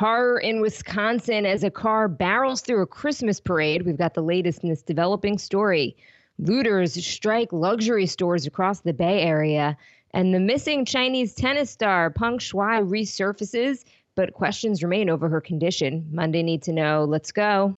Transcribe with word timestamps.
Horror 0.00 0.38
in 0.38 0.62
Wisconsin 0.62 1.44
as 1.44 1.62
a 1.62 1.70
car 1.70 2.08
barrels 2.08 2.62
through 2.62 2.80
a 2.80 2.86
Christmas 2.86 3.38
parade. 3.38 3.84
We've 3.84 3.98
got 3.98 4.14
the 4.14 4.22
latest 4.22 4.62
in 4.62 4.70
this 4.70 4.80
developing 4.80 5.36
story. 5.36 5.94
Looters 6.38 6.94
strike 7.04 7.52
luxury 7.52 8.06
stores 8.06 8.46
across 8.46 8.80
the 8.80 8.94
Bay 8.94 9.20
Area. 9.20 9.76
And 10.14 10.32
the 10.34 10.40
missing 10.40 10.86
Chinese 10.86 11.34
tennis 11.34 11.68
star 11.68 12.08
Peng 12.08 12.38
Shuai 12.38 12.82
resurfaces, 12.82 13.84
but 14.14 14.32
questions 14.32 14.82
remain 14.82 15.10
over 15.10 15.28
her 15.28 15.42
condition. 15.42 16.08
Monday 16.10 16.42
Need 16.42 16.62
to 16.62 16.72
Know. 16.72 17.04
Let's 17.04 17.30
go. 17.30 17.76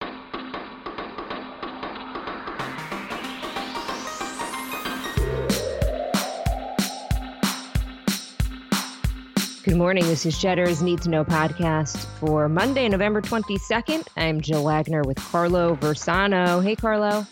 Good 9.72 9.78
morning. 9.78 10.04
This 10.04 10.26
is 10.26 10.38
Cheddar's 10.38 10.82
Need 10.82 11.02
to 11.04 11.10
Know 11.10 11.24
podcast 11.24 11.96
for 12.20 12.50
Monday, 12.50 12.90
November 12.90 13.22
22nd. 13.22 14.06
I'm 14.18 14.42
Jill 14.42 14.66
Wagner 14.66 15.02
with 15.04 15.16
Carlo 15.16 15.78
Versano. 15.78 16.62
Hey, 16.62 16.76
Carlo. 16.76 17.26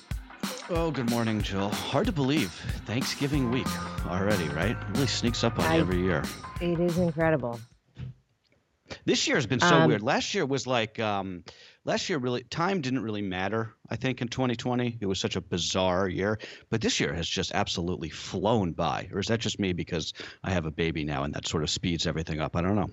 Oh, 0.69 0.89
good 0.89 1.09
morning, 1.09 1.41
Jill. 1.41 1.67
Hard 1.67 2.05
to 2.05 2.13
believe. 2.13 2.53
Thanksgiving 2.85 3.51
week 3.51 3.67
already, 4.07 4.47
right? 4.55 4.71
It 4.71 4.77
really 4.93 5.07
sneaks 5.07 5.43
up 5.43 5.59
on 5.59 5.65
I, 5.65 5.75
you 5.75 5.81
every 5.81 5.99
year. 5.99 6.23
It 6.61 6.79
is 6.79 6.97
incredible. 6.97 7.59
This 9.09 9.25
year 9.25 9.37
has 9.37 9.47
been 9.47 9.59
so 9.59 9.73
um, 9.73 9.87
weird. 9.87 10.03
Last 10.03 10.35
year 10.35 10.45
was 10.45 10.67
like 10.67 10.99
um, 10.99 11.43
last 11.83 12.09
year 12.09 12.19
really 12.19 12.43
time 12.43 12.79
didn't 12.79 13.01
really 13.01 13.23
matter. 13.23 13.73
I 13.89 13.95
think 13.95 14.21
in 14.21 14.27
2020 14.27 14.99
it 15.01 15.05
was 15.07 15.19
such 15.19 15.35
a 15.35 15.41
bizarre 15.41 16.07
year, 16.07 16.37
but 16.69 16.79
this 16.79 16.99
year 16.99 17.11
has 17.11 17.27
just 17.27 17.51
absolutely 17.55 18.09
flown 18.09 18.73
by. 18.73 19.09
Or 19.11 19.17
is 19.17 19.25
that 19.29 19.39
just 19.39 19.59
me 19.59 19.73
because 19.73 20.13
I 20.43 20.51
have 20.51 20.67
a 20.67 20.71
baby 20.71 21.05
now 21.05 21.23
and 21.23 21.33
that 21.33 21.47
sort 21.47 21.63
of 21.63 21.71
speeds 21.71 22.05
everything 22.05 22.39
up? 22.39 22.55
I 22.55 22.61
don't 22.61 22.75
know. 22.75 22.91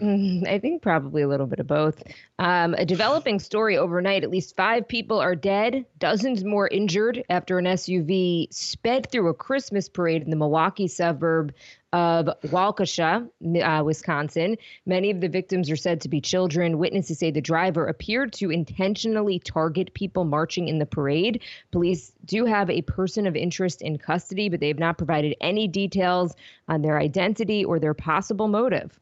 Mm, 0.00 0.46
I 0.46 0.58
think 0.58 0.82
probably 0.82 1.22
a 1.22 1.28
little 1.28 1.46
bit 1.46 1.60
of 1.60 1.66
both. 1.66 2.02
Um, 2.38 2.74
a 2.74 2.84
developing 2.84 3.38
story 3.38 3.76
overnight. 3.76 4.24
At 4.24 4.30
least 4.30 4.56
five 4.56 4.86
people 4.86 5.18
are 5.18 5.34
dead, 5.34 5.86
dozens 5.98 6.44
more 6.44 6.68
injured 6.68 7.24
after 7.30 7.58
an 7.58 7.64
SUV 7.64 8.52
sped 8.52 9.10
through 9.10 9.28
a 9.28 9.34
Christmas 9.34 9.88
parade 9.88 10.22
in 10.22 10.30
the 10.30 10.36
Milwaukee 10.36 10.88
suburb 10.88 11.54
of 11.92 12.26
Waukesha, 12.44 13.28
uh, 13.62 13.84
Wisconsin. 13.84 14.58
Many 14.84 15.10
of 15.10 15.20
the 15.20 15.28
victims 15.28 15.70
are 15.70 15.76
said 15.76 16.00
to 16.02 16.08
be 16.08 16.20
children. 16.20 16.78
Witnesses 16.78 17.18
say 17.18 17.30
the 17.30 17.40
driver 17.40 17.86
appeared 17.86 18.32
to 18.34 18.50
intentionally 18.50 19.38
target 19.38 19.94
people 19.94 20.24
marching 20.24 20.68
in 20.68 20.78
the 20.78 20.86
parade. 20.86 21.42
Police 21.70 22.12
do 22.26 22.44
have 22.44 22.68
a 22.68 22.82
person 22.82 23.26
of 23.26 23.34
interest 23.34 23.80
in 23.80 23.96
custody, 23.96 24.48
but 24.48 24.60
they 24.60 24.68
have 24.68 24.78
not 24.78 24.98
provided 24.98 25.36
any 25.40 25.68
details 25.68 26.34
on 26.68 26.82
their 26.82 26.98
identity 26.98 27.64
or 27.64 27.78
their 27.78 27.94
possible 27.94 28.48
motive. 28.48 28.98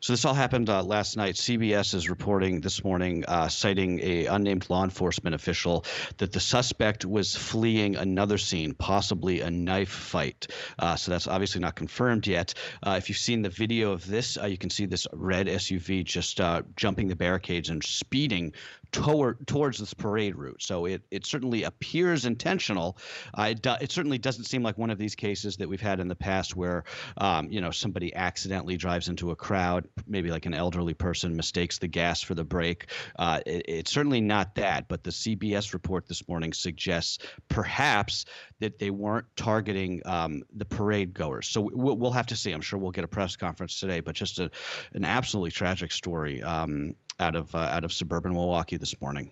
So 0.00 0.12
this 0.12 0.24
all 0.24 0.34
happened 0.34 0.70
uh, 0.70 0.82
last 0.82 1.16
night. 1.16 1.34
CBS 1.34 1.94
is 1.94 2.08
reporting 2.08 2.60
this 2.60 2.84
morning, 2.84 3.24
uh, 3.26 3.48
citing 3.48 4.00
a 4.00 4.26
unnamed 4.26 4.68
law 4.70 4.84
enforcement 4.84 5.34
official, 5.34 5.84
that 6.18 6.32
the 6.32 6.40
suspect 6.40 7.04
was 7.04 7.34
fleeing 7.34 7.96
another 7.96 8.38
scene, 8.38 8.74
possibly 8.74 9.40
a 9.40 9.50
knife 9.50 9.90
fight. 9.90 10.46
Uh, 10.78 10.96
so 10.96 11.10
that's 11.10 11.26
obviously 11.26 11.60
not 11.60 11.74
confirmed 11.74 12.26
yet. 12.26 12.54
Uh, 12.82 12.94
if 12.98 13.08
you've 13.08 13.18
seen 13.18 13.42
the 13.42 13.48
video 13.48 13.92
of 13.92 14.06
this, 14.06 14.38
uh, 14.38 14.46
you 14.46 14.58
can 14.58 14.70
see 14.70 14.86
this 14.86 15.06
red 15.12 15.46
SUV 15.46 16.04
just 16.04 16.40
uh, 16.40 16.62
jumping 16.76 17.08
the 17.08 17.16
barricades 17.16 17.70
and 17.70 17.82
speeding 17.84 18.52
toward 18.92 19.46
towards 19.46 19.78
this 19.78 19.94
parade 19.94 20.36
route. 20.36 20.62
So 20.62 20.86
it 20.86 21.02
it 21.10 21.26
certainly 21.26 21.64
appears 21.64 22.24
intentional. 22.24 22.98
Uh, 23.36 23.48
it, 23.50 23.62
do, 23.62 23.74
it 23.80 23.92
certainly 23.92 24.18
doesn't 24.18 24.44
seem 24.44 24.62
like 24.62 24.78
one 24.78 24.90
of 24.90 24.98
these 24.98 25.14
cases 25.14 25.56
that 25.56 25.68
we've 25.68 25.80
had 25.80 26.00
in 26.00 26.08
the 26.08 26.16
past 26.16 26.56
where 26.56 26.84
um, 27.18 27.50
you 27.50 27.60
know 27.60 27.70
somebody 27.70 28.14
accidentally 28.14 28.76
drives 28.76 29.08
into 29.08 29.30
a 29.30 29.36
crowd, 29.36 29.88
maybe 30.06 30.30
like 30.30 30.46
an 30.46 30.54
elderly 30.54 30.94
person 30.94 31.36
mistakes 31.36 31.78
the 31.78 31.88
gas 31.88 32.22
for 32.22 32.34
the 32.34 32.44
brake. 32.44 32.86
Uh, 33.18 33.40
it, 33.46 33.64
it's 33.68 33.90
certainly 33.90 34.20
not 34.20 34.54
that. 34.54 34.88
But 34.88 35.04
the 35.04 35.10
CBS 35.10 35.72
report 35.72 36.06
this 36.06 36.26
morning 36.28 36.52
suggests 36.52 37.18
perhaps 37.48 38.24
that 38.60 38.78
they 38.78 38.90
weren't 38.90 39.26
targeting 39.36 40.02
um, 40.04 40.42
the 40.54 40.64
parade 40.64 41.12
goers. 41.14 41.48
So 41.48 41.68
we'll, 41.72 41.96
we'll, 41.96 42.12
have 42.12 42.26
to 42.26 42.36
see. 42.36 42.52
I'm 42.52 42.62
sure 42.62 42.78
we'll 42.78 42.92
get 42.92 43.04
a 43.04 43.08
press 43.08 43.36
conference 43.36 43.78
today. 43.78 44.00
But 44.00 44.14
just 44.14 44.38
a, 44.38 44.50
an 44.94 45.04
absolutely 45.04 45.50
tragic 45.50 45.92
story. 45.92 46.42
Um, 46.42 46.94
out 47.20 47.36
of 47.36 47.54
uh, 47.54 47.58
out 47.58 47.84
of 47.84 47.92
suburban 47.92 48.32
Milwaukee 48.32 48.76
this 48.76 49.00
morning. 49.00 49.30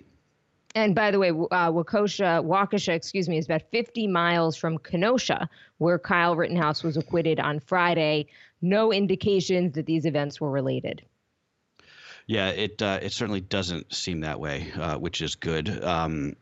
And 0.74 0.94
by 0.94 1.12
the 1.12 1.20
way, 1.20 1.30
uh, 1.30 1.70
Waukesha, 1.70 2.44
Waukesha, 2.44 2.94
excuse 2.94 3.28
me, 3.28 3.38
is 3.38 3.44
about 3.44 3.62
50 3.70 4.08
miles 4.08 4.56
from 4.56 4.78
Kenosha, 4.78 5.48
where 5.78 6.00
Kyle 6.00 6.34
Rittenhouse 6.34 6.82
was 6.82 6.96
acquitted 6.96 7.38
on 7.38 7.60
Friday. 7.60 8.26
No 8.60 8.92
indications 8.92 9.74
that 9.74 9.86
these 9.86 10.04
events 10.04 10.40
were 10.40 10.50
related. 10.50 11.02
Yeah, 12.26 12.48
it 12.48 12.80
uh, 12.80 12.98
it 13.02 13.12
certainly 13.12 13.42
doesn't 13.42 13.94
seem 13.94 14.20
that 14.20 14.40
way, 14.40 14.72
uh, 14.72 14.96
which 14.98 15.20
is 15.20 15.34
good. 15.34 15.84
Um, 15.84 16.34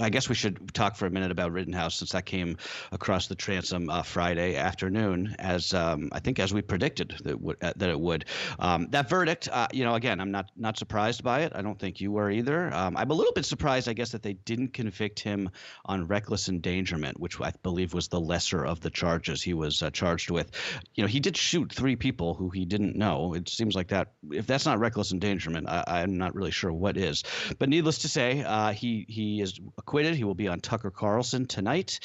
I 0.00 0.10
guess 0.10 0.28
we 0.28 0.34
should 0.34 0.74
talk 0.74 0.96
for 0.96 1.06
a 1.06 1.10
minute 1.10 1.30
about 1.30 1.52
Rittenhouse 1.52 1.96
since 1.96 2.10
that 2.12 2.26
came 2.26 2.56
across 2.90 3.28
the 3.28 3.36
transom 3.36 3.88
uh, 3.88 4.02
Friday 4.02 4.56
afternoon, 4.56 5.36
as 5.38 5.72
um, 5.72 6.08
I 6.10 6.18
think 6.18 6.40
as 6.40 6.52
we 6.52 6.62
predicted 6.62 7.14
that, 7.22 7.34
w- 7.34 7.56
uh, 7.62 7.72
that 7.76 7.90
it 7.90 8.00
would. 8.00 8.24
Um, 8.58 8.88
that 8.90 9.08
verdict, 9.08 9.48
uh, 9.52 9.68
you 9.72 9.84
know, 9.84 9.94
again, 9.94 10.20
I'm 10.20 10.32
not 10.32 10.50
not 10.56 10.76
surprised 10.76 11.22
by 11.22 11.42
it. 11.42 11.52
I 11.54 11.62
don't 11.62 11.78
think 11.78 12.00
you 12.00 12.10
were 12.10 12.28
either. 12.28 12.74
Um, 12.74 12.96
I'm 12.96 13.10
a 13.10 13.14
little 13.14 13.32
bit 13.32 13.44
surprised, 13.44 13.88
I 13.88 13.92
guess, 13.92 14.10
that 14.10 14.22
they 14.24 14.32
didn't 14.32 14.72
convict 14.72 15.20
him 15.20 15.50
on 15.84 16.08
reckless 16.08 16.48
endangerment, 16.48 17.20
which 17.20 17.40
I 17.40 17.52
believe 17.62 17.94
was 17.94 18.08
the 18.08 18.20
lesser 18.20 18.64
of 18.64 18.80
the 18.80 18.90
charges 18.90 19.42
he 19.42 19.54
was 19.54 19.80
uh, 19.80 19.90
charged 19.90 20.30
with. 20.30 20.50
You 20.94 21.04
know, 21.04 21.08
he 21.08 21.20
did 21.20 21.36
shoot 21.36 21.72
three 21.72 21.94
people 21.94 22.34
who 22.34 22.50
he 22.50 22.64
didn't 22.64 22.96
know. 22.96 23.34
It 23.34 23.48
seems 23.48 23.76
like 23.76 23.88
that. 23.88 24.08
If 24.32 24.48
that's 24.48 24.66
not 24.66 24.80
reckless 24.80 25.12
endangerment, 25.12 25.68
I, 25.68 26.02
am 26.02 26.18
not 26.18 26.34
really 26.34 26.50
sure 26.50 26.72
what 26.72 26.96
is. 26.96 27.22
But 27.60 27.68
needless 27.68 27.98
to 27.98 28.08
say, 28.08 28.42
uh, 28.42 28.72
he 28.72 29.06
he 29.08 29.40
is 29.40 29.60
acquitted. 29.84 30.16
He 30.16 30.24
will 30.24 30.34
be 30.34 30.48
on 30.48 30.60
Tucker 30.60 30.90
Carlson 30.90 31.46
tonight. 31.46 32.00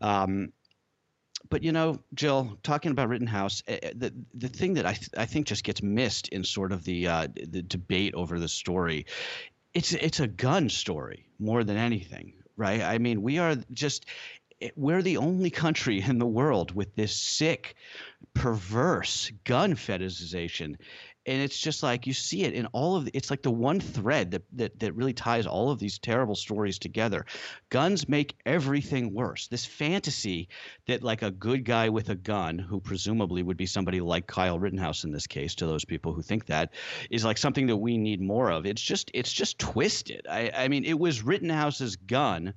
Um, 0.00 0.52
but 1.50 1.62
you 1.62 1.72
know, 1.72 2.00
Jill, 2.14 2.58
talking 2.62 2.92
about 2.92 3.08
Rittenhouse, 3.08 3.62
eh, 3.66 3.78
eh, 3.82 3.92
the 3.94 4.14
the 4.34 4.48
thing 4.48 4.74
that 4.74 4.86
I 4.86 4.94
th- 4.94 5.10
I 5.16 5.26
think 5.26 5.46
just 5.46 5.64
gets 5.64 5.82
missed 5.82 6.28
in 6.28 6.44
sort 6.44 6.72
of 6.72 6.84
the 6.84 7.08
uh, 7.08 7.28
the 7.34 7.62
debate 7.62 8.14
over 8.14 8.38
the 8.38 8.48
story, 8.48 9.06
it's 9.74 9.92
it's 9.92 10.20
a 10.20 10.26
gun 10.26 10.68
story 10.68 11.26
more 11.38 11.64
than 11.64 11.76
anything, 11.76 12.34
right? 12.56 12.80
I 12.80 12.98
mean, 12.98 13.20
we 13.20 13.38
are 13.38 13.56
just 13.72 14.06
eh, 14.62 14.70
we're 14.76 15.02
the 15.02 15.18
only 15.18 15.50
country 15.50 16.00
in 16.00 16.18
the 16.18 16.26
world 16.26 16.74
with 16.74 16.94
this 16.94 17.14
sick, 17.14 17.74
perverse 18.32 19.30
gun 19.44 19.74
fetishization 19.74 20.76
and 21.26 21.40
it's 21.40 21.58
just 21.58 21.82
like 21.82 22.06
you 22.06 22.12
see 22.12 22.42
it 22.42 22.54
in 22.54 22.66
all 22.66 22.96
of 22.96 23.06
the, 23.06 23.10
it's 23.16 23.30
like 23.30 23.42
the 23.42 23.50
one 23.50 23.80
thread 23.80 24.30
that, 24.32 24.42
that 24.52 24.78
that 24.80 24.94
really 24.94 25.12
ties 25.12 25.46
all 25.46 25.70
of 25.70 25.78
these 25.78 25.98
terrible 25.98 26.34
stories 26.34 26.78
together. 26.78 27.24
Guns 27.70 28.08
make 28.08 28.36
everything 28.46 29.12
worse. 29.12 29.48
This 29.48 29.64
fantasy 29.64 30.48
that 30.86 31.02
like 31.02 31.22
a 31.22 31.30
good 31.30 31.64
guy 31.64 31.88
with 31.88 32.08
a 32.10 32.14
gun 32.14 32.58
who 32.58 32.80
presumably 32.80 33.42
would 33.42 33.56
be 33.56 33.66
somebody 33.66 34.00
like 34.00 34.26
kyle 34.26 34.58
rittenhouse 34.58 35.04
in 35.04 35.12
this 35.12 35.26
case 35.26 35.54
to 35.56 35.66
those 35.66 35.84
people 35.84 36.12
who 36.12 36.22
think 36.22 36.46
that 36.46 36.72
is 37.10 37.24
like 37.24 37.38
something 37.38 37.66
that 37.66 37.76
we 37.76 37.96
need 37.96 38.20
more 38.20 38.50
of. 38.50 38.66
It's 38.66 38.82
just 38.82 39.10
it's 39.14 39.32
just 39.32 39.58
twisted. 39.58 40.26
I 40.28 40.50
i 40.56 40.68
mean 40.68 40.84
it 40.84 40.98
was 40.98 41.22
rittenhouse's 41.22 41.96
gun 41.96 42.54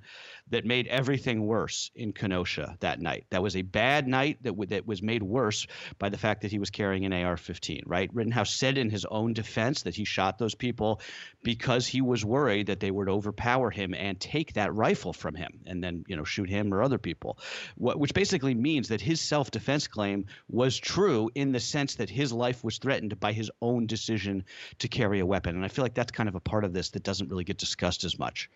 that 0.49 0.65
made 0.65 0.87
everything 0.87 1.45
worse 1.45 1.91
in 1.95 2.13
Kenosha 2.13 2.77
that 2.79 3.01
night. 3.01 3.25
That 3.29 3.43
was 3.43 3.55
a 3.55 3.61
bad 3.61 4.07
night 4.07 4.41
that, 4.43 4.51
w- 4.51 4.67
that 4.67 4.87
was 4.87 5.01
made 5.01 5.23
worse 5.23 5.67
by 5.99 6.09
the 6.09 6.17
fact 6.17 6.41
that 6.41 6.51
he 6.51 6.59
was 6.59 6.69
carrying 6.69 7.05
an 7.05 7.13
AR 7.13 7.37
15, 7.37 7.83
right? 7.85 8.09
Rittenhouse 8.13 8.53
said 8.53 8.77
in 8.77 8.89
his 8.89 9.05
own 9.05 9.33
defense 9.33 9.83
that 9.83 9.95
he 9.95 10.05
shot 10.05 10.37
those 10.37 10.55
people 10.55 11.01
because 11.43 11.85
he 11.85 12.01
was 12.01 12.23
worried 12.23 12.67
that 12.67 12.79
they 12.79 12.91
would 12.91 13.09
overpower 13.09 13.69
him 13.69 13.93
and 13.93 14.19
take 14.19 14.53
that 14.53 14.73
rifle 14.73 15.13
from 15.13 15.35
him 15.35 15.59
and 15.65 15.83
then, 15.83 16.03
you 16.07 16.15
know, 16.15 16.23
shoot 16.23 16.49
him 16.49 16.73
or 16.73 16.81
other 16.81 16.97
people, 16.97 17.37
what, 17.75 17.99
which 17.99 18.13
basically 18.13 18.55
means 18.55 18.89
that 18.89 19.01
his 19.01 19.19
self 19.21 19.51
defense 19.51 19.87
claim 19.87 20.25
was 20.49 20.77
true 20.77 21.29
in 21.35 21.51
the 21.51 21.59
sense 21.59 21.95
that 21.95 22.09
his 22.09 22.31
life 22.31 22.63
was 22.63 22.77
threatened 22.77 23.19
by 23.19 23.33
his 23.33 23.51
own 23.61 23.87
decision 23.87 24.45
to 24.79 24.87
carry 24.87 25.19
a 25.19 25.25
weapon. 25.25 25.55
And 25.55 25.65
I 25.65 25.67
feel 25.67 25.83
like 25.83 25.93
that's 25.93 26.11
kind 26.11 26.29
of 26.29 26.35
a 26.35 26.39
part 26.39 26.63
of 26.63 26.73
this 26.73 26.91
that 26.91 27.03
doesn't 27.03 27.29
really 27.29 27.43
get 27.43 27.57
discussed 27.57 28.03
as 28.03 28.17
much. 28.17 28.49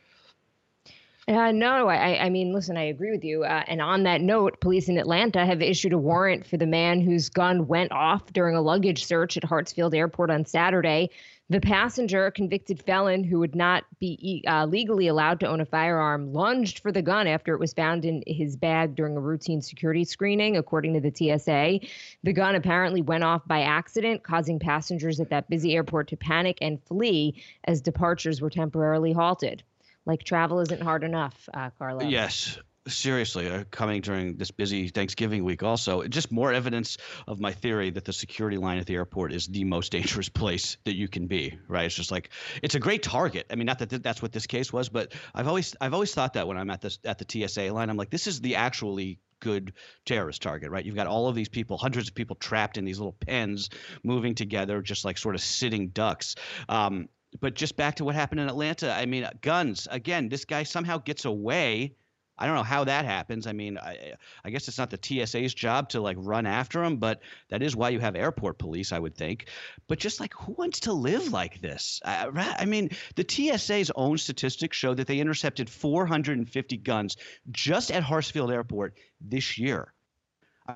Uh, 1.27 1.51
no, 1.51 1.87
I, 1.87 2.25
I 2.25 2.29
mean, 2.29 2.51
listen, 2.51 2.77
I 2.77 2.85
agree 2.85 3.11
with 3.11 3.23
you. 3.23 3.43
Uh, 3.43 3.63
and 3.67 3.79
on 3.79 4.03
that 4.03 4.21
note, 4.21 4.59
police 4.59 4.89
in 4.89 4.97
Atlanta 4.97 5.45
have 5.45 5.61
issued 5.61 5.93
a 5.93 5.97
warrant 5.97 6.47
for 6.47 6.57
the 6.57 6.65
man 6.65 6.99
whose 6.99 7.29
gun 7.29 7.67
went 7.67 7.91
off 7.91 8.33
during 8.33 8.55
a 8.55 8.61
luggage 8.61 9.05
search 9.05 9.37
at 9.37 9.43
Hartsfield 9.43 9.95
Airport 9.95 10.31
on 10.31 10.45
Saturday. 10.45 11.11
The 11.51 11.59
passenger, 11.59 12.25
a 12.25 12.31
convicted 12.31 12.81
felon 12.81 13.23
who 13.23 13.37
would 13.39 13.55
not 13.55 13.83
be 13.99 14.43
uh, 14.47 14.65
legally 14.65 15.07
allowed 15.07 15.41
to 15.41 15.47
own 15.47 15.61
a 15.61 15.65
firearm, 15.65 16.33
lunged 16.33 16.79
for 16.79 16.91
the 16.91 17.01
gun 17.03 17.27
after 17.27 17.53
it 17.53 17.59
was 17.59 17.73
found 17.73 18.03
in 18.03 18.23
his 18.25 18.55
bag 18.55 18.95
during 18.95 19.15
a 19.15 19.21
routine 19.21 19.61
security 19.61 20.05
screening, 20.05 20.57
according 20.57 20.93
to 20.93 21.01
the 21.01 21.13
TSA. 21.13 21.81
The 22.23 22.33
gun 22.33 22.55
apparently 22.55 23.01
went 23.03 23.25
off 23.25 23.45
by 23.45 23.61
accident, 23.61 24.23
causing 24.23 24.59
passengers 24.59 25.19
at 25.19 25.29
that 25.29 25.49
busy 25.49 25.75
airport 25.75 26.07
to 26.07 26.17
panic 26.17 26.57
and 26.61 26.81
flee 26.83 27.43
as 27.65 27.81
departures 27.81 28.41
were 28.41 28.49
temporarily 28.49 29.11
halted 29.11 29.61
like 30.05 30.23
travel 30.23 30.59
isn't 30.59 30.81
hard 30.81 31.03
enough, 31.03 31.49
uh, 31.53 31.69
Carlo. 31.77 32.07
Yes. 32.07 32.57
seriously 32.87 33.47
uh, 33.47 33.63
coming 33.69 34.01
during 34.01 34.37
this 34.37 34.49
busy 34.49 34.87
Thanksgiving 34.87 35.43
week 35.43 35.61
also 35.61 36.01
just 36.07 36.31
more 36.31 36.51
evidence 36.51 36.97
of 37.27 37.39
my 37.39 37.51
theory 37.51 37.91
that 37.91 38.05
the 38.05 38.13
security 38.13 38.57
line 38.57 38.79
at 38.79 38.87
the 38.87 38.95
airport 38.95 39.31
is 39.33 39.45
the 39.45 39.63
most 39.65 39.91
dangerous 39.97 40.29
place 40.29 40.77
that 40.85 40.95
you 40.95 41.07
can 41.07 41.27
be 41.27 41.59
right 41.67 41.85
it's 41.85 41.93
just 41.93 42.09
like 42.09 42.31
it's 42.63 42.73
a 42.73 42.79
great 42.79 43.03
target 43.03 43.45
I 43.51 43.55
mean 43.55 43.67
not 43.67 43.77
that 43.79 43.91
th- 43.91 44.01
that's 44.01 44.19
what 44.19 44.31
this 44.31 44.47
case 44.47 44.73
was 44.73 44.89
but 44.89 45.13
I've 45.35 45.47
always 45.47 45.75
I've 45.79 45.93
always 45.93 46.11
thought 46.11 46.33
that 46.33 46.47
when 46.47 46.57
I'm 46.57 46.71
at 46.71 46.81
this 46.81 46.97
at 47.05 47.19
the 47.19 47.47
TSA 47.47 47.71
line 47.71 47.91
I'm 47.91 47.97
like 47.97 48.09
this 48.09 48.25
is 48.25 48.41
the 48.41 48.55
actually 48.55 49.19
good 49.41 49.73
terrorist 50.05 50.41
target, 50.41 50.71
right? 50.71 50.85
You've 50.85 50.95
got 50.95 51.07
all 51.07 51.27
of 51.27 51.35
these 51.35 51.49
people, 51.49 51.77
hundreds 51.77 52.07
of 52.07 52.15
people 52.15 52.37
trapped 52.37 52.77
in 52.77 52.85
these 52.85 52.99
little 52.99 53.11
pens, 53.13 53.69
moving 54.03 54.35
together, 54.35 54.81
just 54.81 55.03
like 55.03 55.17
sort 55.17 55.35
of 55.35 55.41
sitting 55.41 55.89
ducks. 55.89 56.35
Um, 56.69 57.09
but 57.39 57.55
just 57.55 57.75
back 57.77 57.95
to 57.95 58.05
what 58.05 58.15
happened 58.15 58.41
in 58.41 58.47
Atlanta. 58.47 58.91
I 58.91 59.05
mean, 59.05 59.27
guns 59.41 59.87
again. 59.89 60.29
This 60.29 60.45
guy 60.45 60.63
somehow 60.63 60.97
gets 60.97 61.25
away 61.25 61.95
I 62.41 62.47
don't 62.47 62.55
know 62.55 62.63
how 62.63 62.85
that 62.85 63.05
happens. 63.05 63.45
I 63.45 63.53
mean, 63.53 63.77
I, 63.77 64.13
I 64.43 64.49
guess 64.49 64.67
it's 64.67 64.79
not 64.79 64.89
the 64.89 64.97
TSA's 64.99 65.53
job 65.53 65.89
to 65.89 66.01
like 66.01 66.17
run 66.19 66.47
after 66.47 66.81
them, 66.81 66.97
but 66.97 67.21
that 67.49 67.61
is 67.61 67.75
why 67.75 67.89
you 67.89 67.99
have 67.99 68.15
airport 68.15 68.57
police, 68.57 68.91
I 68.91 68.97
would 68.97 69.15
think. 69.15 69.45
But 69.87 69.99
just 69.99 70.19
like, 70.19 70.33
who 70.33 70.53
wants 70.53 70.79
to 70.81 70.93
live 70.93 71.31
like 71.31 71.61
this? 71.61 72.01
I, 72.03 72.55
I 72.57 72.65
mean, 72.65 72.89
the 73.15 73.25
TSA's 73.27 73.91
own 73.95 74.17
statistics 74.17 74.75
show 74.75 74.95
that 74.95 75.05
they 75.05 75.19
intercepted 75.19 75.69
450 75.69 76.77
guns 76.77 77.15
just 77.51 77.91
at 77.91 78.01
Hartsfield 78.01 78.51
Airport 78.51 78.97
this 79.19 79.59
year. 79.59 79.93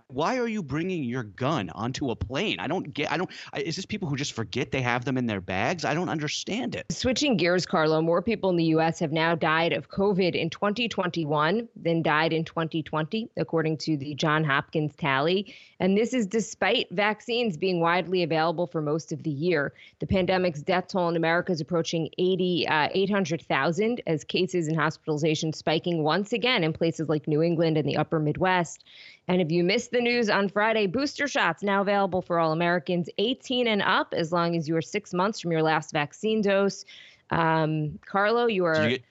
Why 0.07 0.39
are 0.39 0.47
you 0.47 0.63
bringing 0.63 1.03
your 1.03 1.23
gun 1.23 1.69
onto 1.69 2.09
a 2.09 2.15
plane? 2.15 2.59
I 2.59 2.67
don't 2.67 2.91
get. 2.93 3.11
I 3.11 3.17
don't. 3.17 3.29
Is 3.55 3.75
this 3.75 3.85
people 3.85 4.09
who 4.09 4.15
just 4.15 4.33
forget 4.33 4.71
they 4.71 4.81
have 4.81 5.05
them 5.05 5.17
in 5.17 5.27
their 5.27 5.41
bags? 5.41 5.85
I 5.85 5.93
don't 5.93 6.09
understand 6.09 6.75
it. 6.75 6.85
Switching 6.91 7.37
gears, 7.37 7.65
Carlo, 7.65 8.01
more 8.01 8.21
people 8.21 8.49
in 8.49 8.55
the 8.55 8.65
U.S. 8.65 8.97
have 8.99 9.11
now 9.11 9.35
died 9.35 9.73
of 9.73 9.89
COVID 9.89 10.33
in 10.33 10.49
2021 10.49 11.67
than 11.75 12.01
died 12.01 12.33
in 12.33 12.43
2020, 12.43 13.29
according 13.37 13.77
to 13.77 13.95
the 13.95 14.15
John 14.15 14.43
Hopkins 14.43 14.95
tally. 14.95 15.53
And 15.79 15.95
this 15.97 16.13
is 16.13 16.25
despite 16.25 16.87
vaccines 16.91 17.57
being 17.57 17.79
widely 17.79 18.23
available 18.23 18.65
for 18.65 18.81
most 18.81 19.11
of 19.11 19.21
the 19.23 19.29
year. 19.29 19.73
The 19.99 20.07
pandemic's 20.07 20.61
death 20.61 20.87
toll 20.87 21.09
in 21.09 21.15
America 21.15 21.51
is 21.51 21.61
approaching 21.61 22.09
80, 22.17 22.67
uh, 22.67 22.89
800,000 22.91 24.01
as 24.07 24.23
cases 24.23 24.67
and 24.67 24.77
hospitalizations 24.77 25.55
spiking 25.55 26.03
once 26.03 26.33
again 26.33 26.63
in 26.63 26.73
places 26.73 27.09
like 27.09 27.27
New 27.27 27.43
England 27.43 27.77
and 27.77 27.87
the 27.87 27.97
upper 27.97 28.19
Midwest. 28.19 28.83
And 29.27 29.41
if 29.41 29.51
you 29.51 29.63
missed 29.63 29.91
the 29.91 30.01
news 30.01 30.29
on 30.29 30.49
Friday, 30.49 30.85
booster 30.87 31.27
shots 31.27 31.63
now 31.63 31.81
available 31.81 32.21
for 32.21 32.39
all 32.39 32.51
Americans 32.51 33.09
18 33.17 33.67
and 33.67 33.81
up 33.81 34.13
as 34.13 34.31
long 34.31 34.55
as 34.55 34.67
you 34.67 34.75
are 34.75 34.81
six 34.81 35.13
months 35.13 35.39
from 35.39 35.51
your 35.51 35.63
last 35.63 35.91
vaccine 35.91 36.41
dose. 36.41 36.85
Um, 37.31 37.97
Carlo, 38.05 38.45
you 38.45 38.65
are 38.65 38.89
get, 38.89 39.03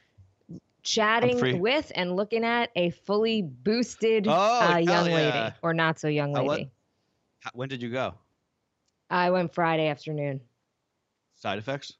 chatting 0.84 1.58
with 1.58 1.90
and 1.96 2.14
looking 2.14 2.44
at 2.44 2.70
a 2.76 2.90
fully 2.90 3.43
boosted 3.43 4.28
oh, 4.28 4.32
uh, 4.32 4.76
young 4.76 5.08
yeah. 5.08 5.14
lady 5.14 5.55
or 5.62 5.75
not 5.75 5.99
so 5.99 6.06
young 6.06 6.32
lady. 6.32 6.70
When 7.52 7.69
did 7.69 7.82
you 7.82 7.90
go? 7.90 8.14
I 9.11 9.31
went 9.31 9.52
Friday 9.52 9.88
afternoon. 9.88 10.40
Side 11.37 11.58
effects? 11.58 11.94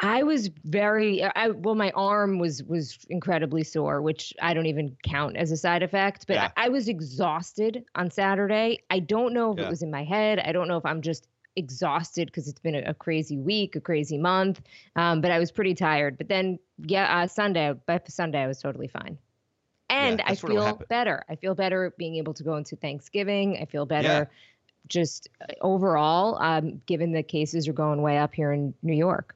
I 0.00 0.22
was 0.22 0.48
very 0.64 1.24
I 1.24 1.48
well 1.48 1.74
my 1.74 1.90
arm 1.90 2.38
was 2.38 2.62
was 2.62 2.98
incredibly 3.08 3.64
sore, 3.64 4.00
which 4.00 4.32
I 4.40 4.54
don't 4.54 4.66
even 4.66 4.96
count 5.02 5.36
as 5.36 5.50
a 5.50 5.56
side 5.56 5.82
effect, 5.82 6.26
but 6.28 6.34
yeah. 6.34 6.50
I, 6.56 6.66
I, 6.66 6.68
was 6.68 6.88
exhausted 6.88 7.84
on 7.96 8.10
Saturday. 8.10 8.84
I 8.90 9.00
don't 9.00 9.34
know 9.34 9.52
if 9.52 9.58
yeah. 9.58 9.66
it 9.66 9.70
was 9.70 9.82
in 9.82 9.90
my 9.90 10.04
head. 10.04 10.38
I 10.38 10.52
don't 10.52 10.68
know 10.68 10.76
if 10.76 10.86
I'm 10.86 11.02
just 11.02 11.26
exhausted 11.56 12.26
because 12.26 12.46
it's 12.46 12.60
been 12.60 12.76
a, 12.76 12.90
a, 12.90 12.94
crazy 12.94 13.38
week, 13.38 13.74
a 13.74 13.80
crazy 13.80 14.18
month. 14.18 14.60
Um, 14.94 15.20
but 15.20 15.32
I 15.32 15.40
was 15.40 15.50
pretty 15.50 15.74
tired. 15.74 16.16
But 16.16 16.28
then 16.28 16.60
yeah, 16.78 17.22
uh, 17.22 17.26
Sunday 17.26 17.74
by 17.86 18.00
Sunday 18.08 18.40
I 18.40 18.46
was 18.46 18.60
totally 18.60 18.88
fine. 18.88 19.18
And 19.90 20.20
yeah, 20.20 20.30
I 20.30 20.34
feel 20.36 20.80
better. 20.88 21.24
I 21.28 21.34
feel 21.34 21.56
better 21.56 21.92
being 21.98 22.16
able 22.16 22.34
to 22.34 22.44
go 22.44 22.56
into 22.56 22.76
Thanksgiving. 22.76 23.58
I 23.60 23.64
feel 23.64 23.86
better 23.86 24.30
just 24.86 25.28
uh, 25.40 25.52
overall, 25.60 26.40
um, 26.40 26.80
given 26.86 27.12
the 27.12 27.22
cases 27.22 27.66
are 27.66 27.72
going 27.72 28.00
way 28.00 28.16
up 28.18 28.32
here 28.32 28.52
in 28.52 28.74
New 28.82 28.94
York 28.94 29.34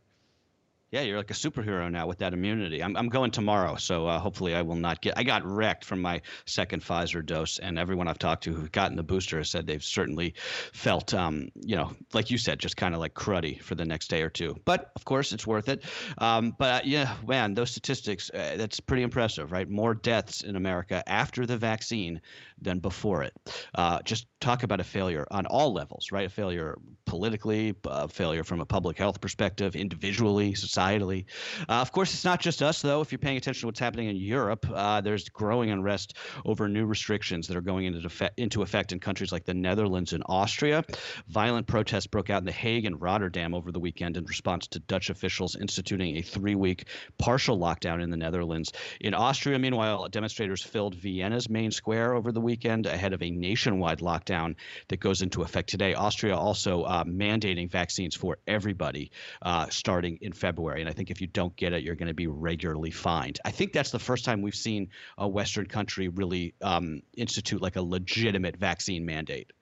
yeah, 0.93 1.01
you're 1.01 1.17
like 1.17 1.31
a 1.31 1.35
superhero 1.35 1.91
now 1.91 2.07
with 2.07 2.19
that 2.19 2.35
immunity. 2.35 2.83
I'm, 2.83 2.99
I'm 2.99 3.09
going 3.09 3.31
tomorrow, 3.31 3.77
so 3.77 4.07
uh, 4.07 4.19
hopefully 4.19 4.55
I 4.55 4.61
will 4.61 4.77
not 4.77 5.01
get. 5.01 5.17
I 5.17 5.23
got 5.23 5.43
wrecked 5.43 5.87
from 5.87 6.03
my 6.03 6.21
second 6.45 6.83
Pfizer 6.85 7.25
dose, 7.25 7.59
and 7.59 7.79
everyone 7.79 8.09
I've 8.09 8.19
talked 8.19 8.45
to 8.45 8.53
who've 8.53 8.71
gotten 8.71 8.99
the 8.99 9.03
booster 9.03 9.39
has 9.39 9.49
said 9.49 9.67
they've 9.67 9.83
certainly 9.83 10.35
felt, 10.75 11.15
um, 11.15 11.49
you 11.55 11.77
know, 11.77 11.93
like 12.13 12.31
you 12.31 12.37
said, 12.37 12.59
just 12.59 12.77
kind 12.77 12.93
of 12.93 13.01
like 13.01 13.15
cruddy 13.15 13.59
for 13.63 13.75
the 13.75 13.87
next 13.87 14.09
day 14.09 14.21
or 14.21 14.29
two. 14.29 14.55
But 14.67 14.93
of 14.95 15.07
course, 15.07 15.33
it's 15.33 15.47
worth 15.47 15.71
it. 15.71 15.83
Um, 16.19 16.55
but 16.59 16.75
uh, 16.75 16.81
yeah, 16.85 17.17
man, 17.27 17.55
those 17.55 17.71
statistics, 17.71 18.31
uh, 18.31 18.57
that's 18.59 18.79
pretty 18.79 19.03
impressive, 19.03 19.51
right? 19.51 19.69
More 19.69 19.95
deaths 19.95 20.43
in 20.43 20.57
America 20.57 21.03
after 21.09 21.47
the 21.47 21.57
vaccine 21.57 22.21
than 22.61 22.81
before 22.81 23.23
it. 23.23 23.33
Uh, 23.75 24.01
just 24.03 24.27
talk 24.41 24.63
about 24.63 24.81
a 24.81 24.85
failure 24.85 25.27
on 25.31 25.47
all 25.47 25.73
levels, 25.73 26.13
right? 26.13 26.27
A 26.27 26.31
failure 26.31 26.77
politically, 27.07 27.75
a 27.85 28.09
failure 28.09 28.45
from 28.45 28.61
a 28.61 28.67
public 28.67 28.99
health 28.99 29.21
perspective, 29.21 29.75
individually, 29.75 30.55
societally. 30.83 31.25
Uh, 31.69 31.81
of 31.81 31.93
course, 31.93 32.13
it's 32.13 32.25
not 32.25 32.41
just 32.41 32.63
us, 32.63 32.83
though. 32.83 33.01
If 33.01 33.13
you're 33.13 33.19
paying 33.19 33.37
attention 33.37 33.63
to 33.63 33.67
what's 33.67 33.81
happening 33.81 34.09
in 34.09 34.17
Europe, 34.17 34.67
uh, 34.73 35.01
there's 35.01 35.29
growing 35.29 35.71
unrest 35.71 36.17
over 36.45 36.69
new 36.69 36.87
restrictions 36.87 37.49
that 37.49 37.57
are 37.57 37.63
going 37.63 37.87
into, 37.87 38.07
effect, 38.07 38.39
into 38.39 38.63
effect 38.63 38.93
in 38.93 39.01
countries 39.01 39.33
like 39.33 39.45
the 39.45 39.55
Netherlands 39.55 40.13
and 40.13 40.23
Austria. 40.27 40.85
Violent 41.29 41.67
protests 41.67 42.07
broke 42.07 42.31
out 42.31 42.41
in 42.41 42.45
The 42.45 42.53
Hague 42.53 42.85
and 42.85 43.01
Rotterdam 43.01 43.55
over 43.55 43.73
the 43.73 43.81
weekend 43.81 44.17
in 44.17 44.25
response 44.25 44.67
to 44.69 44.79
Dutch 44.81 45.11
officials 45.11 45.57
instituting 45.57 46.17
a 46.17 46.23
three 46.23 46.55
week 46.55 46.89
partial 47.19 47.59
lockdown 47.59 48.03
in 48.03 48.11
the 48.11 48.17
Netherlands. 48.17 48.73
In 49.01 49.15
Austria, 49.15 49.59
meanwhile, 49.59 50.09
demonstrators 50.09 50.63
filled 50.63 50.95
Vienna's 50.95 51.49
main 51.49 51.71
square 51.71 52.15
over 52.15 52.33
the 52.33 52.41
weekend 52.41 52.87
ahead 52.87 53.13
of 53.13 53.23
a 53.23 53.31
nationwide 53.31 53.99
lockdown 53.99 54.57
that 54.89 55.01
goes 55.01 55.23
into 55.23 55.43
effect 55.43 55.69
today. 55.69 55.95
Austria 55.95 56.37
also 56.37 56.83
uh, 56.83 57.05
mandating 57.05 57.71
vaccines 57.71 58.15
for 58.15 58.39
everybody 58.47 59.11
uh, 59.43 59.67
starting 59.71 60.19
in 60.21 60.33
February. 60.33 60.72
And 60.81 60.89
I 60.89 60.93
think 60.93 61.11
if 61.11 61.21
you 61.21 61.27
don't 61.27 61.55
get 61.57 61.73
it, 61.73 61.83
you're 61.83 61.95
going 61.95 62.09
to 62.09 62.15
be 62.15 62.27
regularly 62.27 62.91
fined. 62.91 63.39
I 63.45 63.51
think 63.51 63.73
that's 63.73 63.91
the 63.91 63.99
first 63.99 64.25
time 64.25 64.43
we've 64.43 64.55
seen 64.55 64.89
a 65.19 65.29
Western 65.29 65.67
country 65.67 66.09
really 66.09 66.55
um, 66.63 67.03
institute 67.17 67.61
like 67.61 67.77
a 67.77 67.83
legitimate 67.83 68.57
vaccine 68.57 69.05
mandate. 69.05 69.53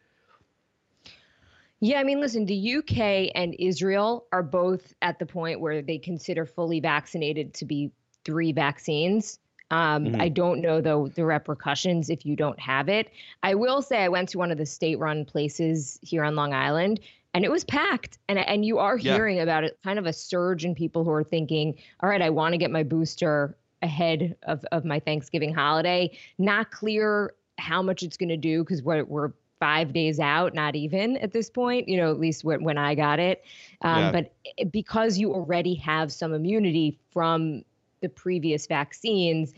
Yeah, 1.80 1.98
I 1.98 2.04
mean, 2.04 2.20
listen, 2.20 2.44
the 2.44 2.76
UK 2.76 3.32
and 3.34 3.56
Israel 3.58 4.26
are 4.32 4.42
both 4.42 4.92
at 5.00 5.18
the 5.18 5.24
point 5.24 5.60
where 5.60 5.80
they 5.80 5.96
consider 5.96 6.44
fully 6.44 6.78
vaccinated 6.78 7.54
to 7.54 7.64
be 7.64 7.90
three 8.24 8.52
vaccines. 8.52 9.38
Um, 9.70 10.06
mm-hmm. 10.06 10.20
I 10.20 10.28
don't 10.28 10.60
know 10.60 10.80
though 10.80 11.08
the 11.08 11.24
repercussions 11.24 12.10
if 12.10 12.26
you 12.26 12.36
don't 12.36 12.58
have 12.58 12.88
it. 12.88 13.10
I 13.42 13.54
will 13.54 13.82
say 13.82 14.02
I 14.02 14.08
went 14.08 14.28
to 14.30 14.38
one 14.38 14.50
of 14.50 14.58
the 14.58 14.66
state-run 14.66 15.24
places 15.24 15.98
here 16.02 16.24
on 16.24 16.34
Long 16.34 16.52
Island, 16.52 17.00
and 17.34 17.44
it 17.44 17.50
was 17.50 17.64
packed. 17.64 18.18
And 18.28 18.38
and 18.38 18.64
you 18.64 18.78
are 18.78 18.96
hearing 18.96 19.36
yeah. 19.36 19.44
about 19.44 19.64
it, 19.64 19.78
kind 19.84 19.98
of 19.98 20.06
a 20.06 20.12
surge 20.12 20.64
in 20.64 20.74
people 20.74 21.04
who 21.04 21.10
are 21.10 21.24
thinking, 21.24 21.74
"All 22.00 22.08
right, 22.08 22.22
I 22.22 22.30
want 22.30 22.52
to 22.52 22.58
get 22.58 22.70
my 22.70 22.82
booster 22.82 23.56
ahead 23.82 24.36
of 24.44 24.64
of 24.72 24.84
my 24.84 25.00
Thanksgiving 25.00 25.54
holiday." 25.54 26.16
Not 26.38 26.70
clear 26.70 27.34
how 27.58 27.82
much 27.82 28.02
it's 28.02 28.16
going 28.16 28.30
to 28.30 28.36
do 28.36 28.64
because 28.64 28.82
we're 28.82 29.04
we're 29.04 29.32
five 29.60 29.92
days 29.92 30.18
out, 30.18 30.54
not 30.54 30.74
even 30.74 31.18
at 31.18 31.32
this 31.32 31.50
point, 31.50 31.86
you 31.86 31.98
know, 31.98 32.10
at 32.10 32.18
least 32.18 32.44
when, 32.44 32.64
when 32.64 32.78
I 32.78 32.94
got 32.94 33.20
it. 33.20 33.44
Um, 33.82 33.98
yeah. 33.98 34.12
But 34.12 34.32
eh, 34.58 34.64
because 34.64 35.18
you 35.18 35.34
already 35.34 35.74
have 35.74 36.10
some 36.10 36.32
immunity 36.32 36.98
from 37.12 37.62
the 38.00 38.08
previous 38.08 38.66
vaccines, 38.66 39.52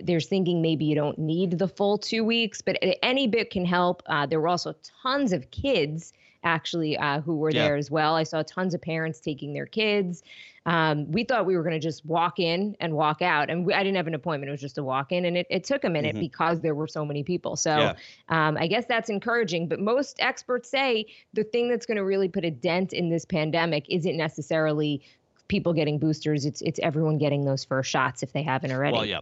there's 0.00 0.28
thinking 0.28 0.62
maybe 0.62 0.84
you 0.84 0.94
don't 0.94 1.18
need 1.18 1.58
the 1.58 1.66
full 1.66 1.98
two 1.98 2.22
weeks, 2.22 2.62
but 2.62 2.78
any 3.02 3.26
bit 3.26 3.50
can 3.50 3.64
help. 3.64 4.02
Uh, 4.06 4.26
there 4.26 4.40
were 4.40 4.46
also 4.48 4.76
tons 5.02 5.32
of 5.32 5.50
kids 5.50 6.12
actually 6.48 6.96
uh, 6.96 7.20
who 7.20 7.36
were 7.36 7.50
yeah. 7.50 7.64
there 7.64 7.76
as 7.76 7.90
well. 7.90 8.14
I 8.14 8.22
saw 8.22 8.42
tons 8.42 8.74
of 8.74 8.80
parents 8.80 9.20
taking 9.20 9.52
their 9.52 9.66
kids. 9.66 10.22
Um, 10.66 11.10
we 11.10 11.24
thought 11.24 11.46
we 11.46 11.56
were 11.56 11.62
going 11.62 11.80
to 11.80 11.86
just 11.90 12.04
walk 12.04 12.38
in 12.38 12.76
and 12.80 12.92
walk 12.92 13.22
out, 13.22 13.48
and 13.48 13.64
we, 13.64 13.72
I 13.72 13.82
didn't 13.82 13.96
have 13.96 14.06
an 14.06 14.14
appointment. 14.14 14.48
It 14.48 14.52
was 14.52 14.60
just 14.60 14.76
a 14.76 14.84
walk 14.84 15.12
in, 15.12 15.24
and 15.24 15.36
it, 15.36 15.46
it 15.48 15.64
took 15.64 15.84
a 15.84 15.88
minute 15.88 16.14
mm-hmm. 16.14 16.20
because 16.20 16.60
there 16.60 16.74
were 16.74 16.88
so 16.88 17.04
many 17.04 17.22
people. 17.22 17.56
So 17.56 17.76
yeah. 17.76 17.94
um, 18.28 18.56
I 18.58 18.66
guess 18.66 18.84
that's 18.86 19.08
encouraging. 19.08 19.68
But 19.68 19.80
most 19.80 20.16
experts 20.20 20.68
say 20.68 21.06
the 21.32 21.44
thing 21.44 21.70
that's 21.70 21.86
going 21.86 21.96
to 21.96 22.04
really 22.04 22.28
put 22.28 22.44
a 22.44 22.50
dent 22.50 22.92
in 22.92 23.08
this 23.08 23.24
pandemic 23.24 23.86
isn't 23.88 24.16
necessarily 24.16 25.02
people 25.48 25.72
getting 25.72 25.98
boosters. 25.98 26.44
It's 26.44 26.60
it's 26.60 26.78
everyone 26.80 27.16
getting 27.16 27.44
those 27.44 27.64
first 27.64 27.90
shots 27.90 28.22
if 28.22 28.32
they 28.32 28.42
haven't 28.42 28.72
already. 28.72 28.92
Well, 28.92 29.06
yeah. 29.06 29.20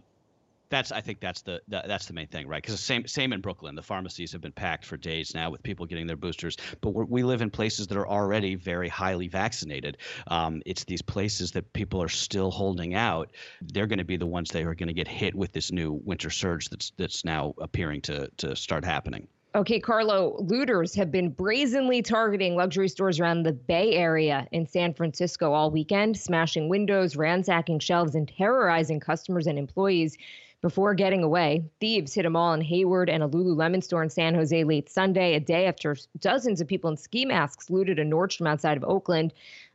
That's 0.69 0.91
I 0.91 1.01
think 1.01 1.19
that's 1.19 1.41
the, 1.41 1.61
the 1.67 1.83
that's 1.87 2.07
the 2.07 2.13
main 2.13 2.27
thing, 2.27 2.47
right? 2.47 2.61
Because 2.61 2.79
same 2.79 3.07
same 3.07 3.33
in 3.33 3.41
Brooklyn, 3.41 3.75
the 3.75 3.81
pharmacies 3.81 4.31
have 4.33 4.41
been 4.41 4.51
packed 4.51 4.85
for 4.85 4.97
days 4.97 5.33
now 5.33 5.49
with 5.49 5.63
people 5.63 5.85
getting 5.85 6.07
their 6.07 6.17
boosters. 6.17 6.57
But 6.81 6.91
we 6.91 7.23
live 7.23 7.41
in 7.41 7.49
places 7.49 7.87
that 7.87 7.97
are 7.97 8.07
already 8.07 8.55
very 8.55 8.89
highly 8.89 9.27
vaccinated. 9.27 9.97
Um, 10.27 10.61
it's 10.65 10.83
these 10.83 11.01
places 11.01 11.51
that 11.51 11.71
people 11.73 12.01
are 12.01 12.09
still 12.09 12.51
holding 12.51 12.95
out. 12.95 13.31
They're 13.61 13.87
going 13.87 13.99
to 13.99 14.05
be 14.05 14.17
the 14.17 14.27
ones 14.27 14.49
that 14.51 14.63
are 14.63 14.75
going 14.75 14.87
to 14.87 14.93
get 14.93 15.07
hit 15.07 15.35
with 15.35 15.53
this 15.53 15.71
new 15.71 15.93
winter 15.93 16.29
surge 16.29 16.69
that's 16.69 16.91
that's 16.97 17.23
now 17.23 17.53
appearing 17.59 18.01
to 18.01 18.29
to 18.37 18.55
start 18.55 18.83
happening. 18.83 19.27
Okay, 19.55 19.79
Carlo, 19.79 20.35
looters 20.41 20.93
have 20.93 21.11
been 21.11 21.29
brazenly 21.29 22.03
targeting 22.03 22.55
luxury 22.55 22.89
stores 22.89 23.19
around 23.19 23.41
the 23.41 23.53
Bay 23.53 23.93
Area 23.93 24.47
in 24.51 24.67
San 24.67 24.93
Francisco 24.93 25.51
all 25.51 25.71
weekend, 25.71 26.15
smashing 26.15 26.69
windows, 26.69 27.15
ransacking 27.15 27.79
shelves, 27.79 28.13
and 28.13 28.27
terrorizing 28.27 28.99
customers 28.99 29.47
and 29.47 29.57
employees. 29.57 30.15
Before 30.61 30.93
getting 30.93 31.23
away. 31.23 31.63
Thieves 31.79 32.13
hit 32.13 32.25
a 32.25 32.29
mall 32.29 32.53
in 32.53 32.61
Hayward 32.61 33.09
and 33.09 33.21
a 33.21 33.27
Lululemon 33.27 33.83
store 33.83 34.01
in 34.03 34.09
San 34.09 34.33
Jose 34.33 34.63
late 34.63 34.89
Sunday, 34.89 35.35
a 35.35 35.39
day 35.39 35.67
after 35.67 35.95
dozens 36.19 36.61
of 36.61 36.67
people 36.67 36.89
in 36.89 36.97
ski 36.97 37.25
masks 37.25 37.69
looted 37.69 37.99
a 37.99 38.05
Nordstrom 38.05 38.47
outside 38.47 38.77
of 38.77 38.83
Oakland. 38.83 39.33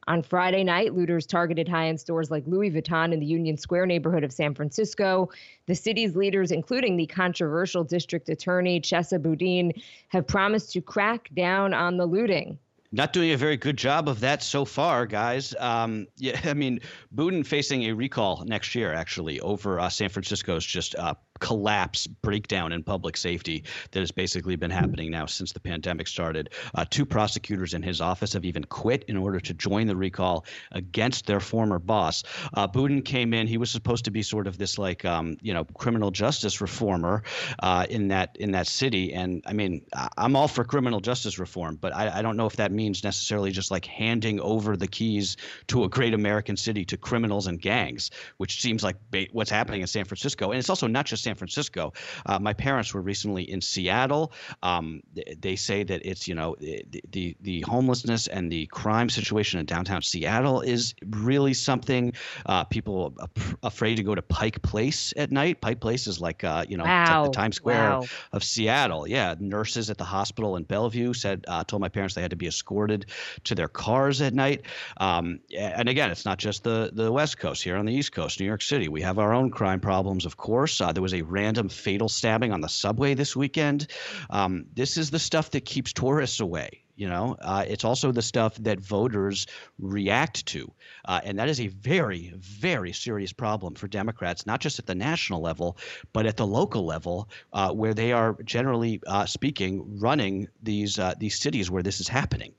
On 0.08 0.22
Friday 0.22 0.64
night, 0.64 0.94
looters 0.94 1.26
targeted 1.26 1.68
high 1.68 1.86
end 1.86 2.00
stores 2.00 2.30
like 2.30 2.42
Louis 2.46 2.72
Vuitton 2.72 3.12
in 3.12 3.20
the 3.20 3.26
Union 3.26 3.56
Square 3.56 3.86
neighborhood 3.86 4.24
of 4.24 4.32
San 4.32 4.54
Francisco. 4.54 5.30
The 5.66 5.76
city's 5.76 6.16
leaders, 6.16 6.50
including 6.50 6.96
the 6.96 7.06
controversial 7.06 7.84
district 7.84 8.28
attorney 8.28 8.80
Chesa 8.80 9.22
Boudin, 9.22 9.72
have 10.08 10.26
promised 10.26 10.72
to 10.72 10.80
crack 10.80 11.30
down 11.34 11.72
on 11.72 11.96
the 11.96 12.06
looting 12.06 12.58
not 12.92 13.12
doing 13.12 13.32
a 13.32 13.36
very 13.36 13.56
good 13.56 13.76
job 13.76 14.08
of 14.08 14.20
that 14.20 14.42
so 14.42 14.64
far, 14.64 15.06
guys. 15.06 15.54
Um, 15.58 16.06
yeah, 16.16 16.38
I 16.44 16.54
mean, 16.54 16.80
Boudin 17.10 17.42
facing 17.42 17.84
a 17.84 17.92
recall 17.92 18.44
next 18.46 18.74
year, 18.74 18.92
actually, 18.92 19.40
over 19.40 19.80
uh, 19.80 19.88
San 19.88 20.10
Francisco's 20.10 20.64
just 20.64 20.94
uh, 20.94 21.14
collapse, 21.42 22.06
breakdown 22.06 22.70
in 22.72 22.84
public 22.84 23.16
safety 23.16 23.64
that 23.90 23.98
has 23.98 24.12
basically 24.12 24.54
been 24.54 24.70
happening 24.70 25.10
now 25.10 25.26
since 25.26 25.52
the 25.52 25.58
pandemic 25.58 26.06
started. 26.06 26.50
Uh, 26.76 26.84
two 26.88 27.04
prosecutors 27.04 27.74
in 27.74 27.82
his 27.82 28.00
office 28.00 28.32
have 28.32 28.44
even 28.44 28.62
quit 28.62 29.02
in 29.08 29.16
order 29.16 29.40
to 29.40 29.52
join 29.52 29.88
the 29.88 29.96
recall 29.96 30.46
against 30.70 31.26
their 31.26 31.40
former 31.40 31.80
boss. 31.80 32.22
Uh, 32.54 32.68
Boudin 32.68 33.02
came 33.02 33.34
in; 33.34 33.48
he 33.48 33.58
was 33.58 33.72
supposed 33.72 34.04
to 34.04 34.12
be 34.12 34.22
sort 34.22 34.46
of 34.46 34.56
this 34.56 34.78
like 34.78 35.04
um, 35.04 35.36
you 35.42 35.52
know 35.52 35.64
criminal 35.64 36.12
justice 36.12 36.60
reformer 36.60 37.24
uh, 37.60 37.86
in 37.90 38.06
that 38.08 38.36
in 38.38 38.52
that 38.52 38.68
city. 38.68 39.12
And 39.12 39.42
I 39.44 39.52
mean, 39.52 39.84
I'm 40.16 40.36
all 40.36 40.46
for 40.46 40.62
criminal 40.62 41.00
justice 41.00 41.40
reform, 41.40 41.76
but 41.80 41.92
I, 41.92 42.18
I 42.18 42.22
don't 42.22 42.36
know 42.36 42.46
if 42.46 42.54
that 42.56 42.70
means 42.70 43.02
necessarily 43.02 43.50
just 43.50 43.72
like 43.72 43.84
handing 43.84 44.38
over 44.40 44.76
the 44.76 44.86
keys 44.86 45.36
to 45.66 45.82
a 45.82 45.88
great 45.88 46.14
American 46.14 46.56
city 46.56 46.84
to 46.84 46.96
criminals 46.96 47.48
and 47.48 47.60
gangs, 47.60 48.12
which 48.36 48.60
seems 48.60 48.84
like 48.84 48.94
ba- 49.10 49.26
what's 49.32 49.50
happening 49.50 49.80
in 49.80 49.88
San 49.88 50.04
Francisco. 50.04 50.52
And 50.52 50.60
it's 50.60 50.70
also 50.70 50.86
not 50.86 51.04
just 51.04 51.24
San 51.32 51.38
Francisco. 51.38 51.92
Uh, 52.26 52.38
my 52.38 52.52
parents 52.52 52.92
were 52.92 53.00
recently 53.00 53.50
in 53.50 53.60
Seattle. 53.60 54.32
Um, 54.62 55.02
they 55.38 55.56
say 55.56 55.82
that 55.82 56.04
it's 56.04 56.28
you 56.28 56.34
know 56.34 56.56
the, 56.60 56.84
the 57.10 57.36
the 57.40 57.60
homelessness 57.62 58.26
and 58.26 58.52
the 58.52 58.66
crime 58.66 59.08
situation 59.08 59.58
in 59.60 59.66
downtown 59.66 60.02
Seattle 60.02 60.60
is 60.60 60.94
really 61.08 61.54
something. 61.54 62.12
Uh, 62.44 62.64
people 62.64 63.14
afraid 63.62 63.96
to 63.96 64.02
go 64.02 64.14
to 64.14 64.22
Pike 64.22 64.60
Place 64.62 65.14
at 65.16 65.30
night. 65.30 65.60
Pike 65.60 65.80
Place 65.80 66.06
is 66.06 66.20
like 66.20 66.44
uh, 66.44 66.64
you 66.68 66.76
know 66.76 66.84
wow. 66.84 67.22
like 67.22 67.32
the 67.32 67.36
Times 67.36 67.56
Square 67.56 68.00
wow. 68.00 68.04
of 68.32 68.44
Seattle. 68.44 69.08
Yeah, 69.08 69.34
nurses 69.40 69.88
at 69.88 69.96
the 69.96 70.04
hospital 70.04 70.56
in 70.56 70.64
Bellevue 70.64 71.14
said 71.14 71.44
uh, 71.48 71.64
told 71.64 71.80
my 71.80 71.88
parents 71.88 72.14
they 72.14 72.22
had 72.22 72.30
to 72.30 72.36
be 72.36 72.46
escorted 72.46 73.06
to 73.44 73.54
their 73.54 73.68
cars 73.68 74.20
at 74.20 74.34
night. 74.34 74.62
Um, 74.98 75.40
and 75.56 75.88
again, 75.88 76.10
it's 76.10 76.26
not 76.26 76.38
just 76.38 76.62
the 76.64 76.90
the 76.92 77.10
West 77.10 77.38
Coast. 77.38 77.62
Here 77.62 77.76
on 77.76 77.86
the 77.86 77.94
East 77.94 78.12
Coast, 78.12 78.38
New 78.38 78.46
York 78.46 78.60
City, 78.60 78.88
we 78.88 79.00
have 79.00 79.18
our 79.18 79.32
own 79.32 79.50
crime 79.50 79.80
problems. 79.80 80.26
Of 80.26 80.36
course, 80.36 80.80
uh, 80.80 80.92
there 80.92 81.02
was 81.02 81.11
a 81.14 81.22
random 81.22 81.68
fatal 81.68 82.08
stabbing 82.08 82.52
on 82.52 82.60
the 82.60 82.68
subway 82.68 83.14
this 83.14 83.36
weekend. 83.36 83.86
Um, 84.30 84.66
this 84.74 84.96
is 84.96 85.10
the 85.10 85.18
stuff 85.18 85.50
that 85.52 85.64
keeps 85.64 85.92
tourists 85.92 86.40
away. 86.40 86.82
You 86.94 87.08
know, 87.08 87.36
uh, 87.40 87.64
it's 87.66 87.84
also 87.84 88.12
the 88.12 88.22
stuff 88.22 88.54
that 88.56 88.78
voters 88.78 89.46
react 89.78 90.44
to. 90.46 90.70
Uh, 91.06 91.20
and 91.24 91.38
that 91.38 91.48
is 91.48 91.60
a 91.60 91.68
very, 91.68 92.32
very 92.36 92.92
serious 92.92 93.32
problem 93.32 93.74
for 93.74 93.88
Democrats, 93.88 94.46
not 94.46 94.60
just 94.60 94.78
at 94.78 94.86
the 94.86 94.94
national 94.94 95.40
level, 95.40 95.78
but 96.12 96.26
at 96.26 96.36
the 96.36 96.46
local 96.46 96.84
level, 96.84 97.28
uh, 97.54 97.72
where 97.72 97.94
they 97.94 98.12
are 98.12 98.36
generally 98.44 99.00
uh, 99.06 99.24
speaking 99.24 99.98
running 99.98 100.48
these, 100.62 100.98
uh, 100.98 101.14
these 101.18 101.40
cities 101.40 101.70
where 101.70 101.82
this 101.82 101.98
is 101.98 102.08
happening. 102.08 102.52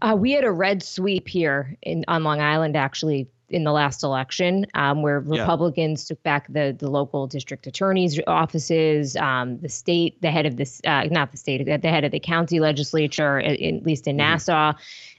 Uh, 0.00 0.16
we 0.18 0.32
had 0.32 0.44
a 0.44 0.50
red 0.50 0.82
sweep 0.82 1.28
here 1.28 1.76
in 1.82 2.04
on 2.08 2.24
Long 2.24 2.40
Island 2.40 2.76
actually 2.76 3.28
in 3.50 3.64
the 3.64 3.72
last 3.72 4.02
election, 4.02 4.66
um, 4.74 5.02
where 5.02 5.20
Republicans 5.20 6.04
yeah. 6.04 6.14
took 6.14 6.22
back 6.22 6.46
the 6.52 6.76
the 6.78 6.90
local 6.90 7.26
district 7.26 7.66
attorneys' 7.66 8.20
offices, 8.26 9.16
um, 9.16 9.58
the 9.58 9.68
state, 9.68 10.20
the 10.20 10.30
head 10.30 10.46
of 10.46 10.56
this, 10.56 10.80
uh, 10.86 11.04
not 11.10 11.30
the 11.30 11.38
state, 11.38 11.66
at 11.68 11.82
the 11.82 11.88
head 11.88 12.04
of 12.04 12.12
the 12.12 12.20
county 12.20 12.60
legislature, 12.60 13.38
at, 13.38 13.60
at 13.60 13.82
least 13.84 14.06
in 14.06 14.16
mm-hmm. 14.16 14.30
Nassau. 14.30 14.72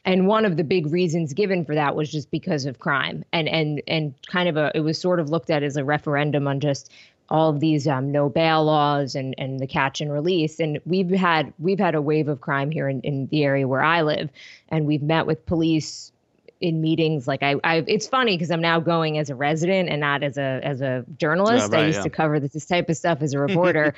And 0.05 0.27
one 0.27 0.45
of 0.45 0.57
the 0.57 0.63
big 0.63 0.91
reasons 0.91 1.33
given 1.33 1.65
for 1.65 1.75
that 1.75 1.95
was 1.95 2.12
just 2.12 2.31
because 2.31 2.65
of 2.65 2.79
crime, 2.79 3.24
and 3.33 3.50
and 3.50 3.81
and 3.88 4.13
kind 4.27 4.48
of 4.48 4.57
a 4.57 4.71
it 4.75 4.81
was 4.81 5.00
sort 5.00 5.19
of 5.19 5.29
looked 5.29 5.50
at 5.50 5.63
as 5.63 5.75
a 5.75 5.83
referendum 5.83 6.48
on 6.48 6.59
just 6.59 6.91
all 7.29 7.50
of 7.50 7.59
these 7.59 7.88
um, 7.88 8.12
no 8.12 8.29
bail 8.29 8.63
laws 8.63 9.15
and 9.15 9.36
and 9.38 9.59
the 9.59 9.67
catch 9.67 10.01
and 10.01 10.12
release 10.12 10.59
and 10.59 10.79
we've 10.86 11.12
had 11.12 11.53
we've 11.59 11.79
had 11.79 11.95
a 11.95 12.01
wave 12.01 12.27
of 12.27 12.41
crime 12.41 12.71
here 12.71 12.89
in, 12.89 13.01
in 13.01 13.27
the 13.27 13.43
area 13.43 13.67
where 13.67 13.83
I 13.83 14.01
live 14.01 14.29
and 14.69 14.86
we've 14.86 15.03
met 15.03 15.27
with 15.27 15.45
police 15.45 16.12
in 16.61 16.81
meetings 16.81 17.27
like 17.27 17.41
I, 17.41 17.55
I 17.63 17.83
it's 17.87 18.07
funny 18.07 18.35
because 18.35 18.51
I'm 18.51 18.61
now 18.61 18.79
going 18.79 19.17
as 19.17 19.29
a 19.29 19.35
resident 19.35 19.89
and 19.89 20.01
not 20.01 20.23
as 20.23 20.37
a 20.37 20.59
as 20.63 20.81
a 20.81 21.05
journalist. 21.17 21.71
Yeah, 21.71 21.77
right, 21.77 21.83
I 21.83 21.87
used 21.87 21.99
yeah. 21.99 22.03
to 22.03 22.09
cover 22.09 22.39
this, 22.39 22.51
this 22.51 22.65
type 22.65 22.89
of 22.89 22.97
stuff 22.97 23.21
as 23.21 23.33
a 23.33 23.39
reporter, 23.47 23.93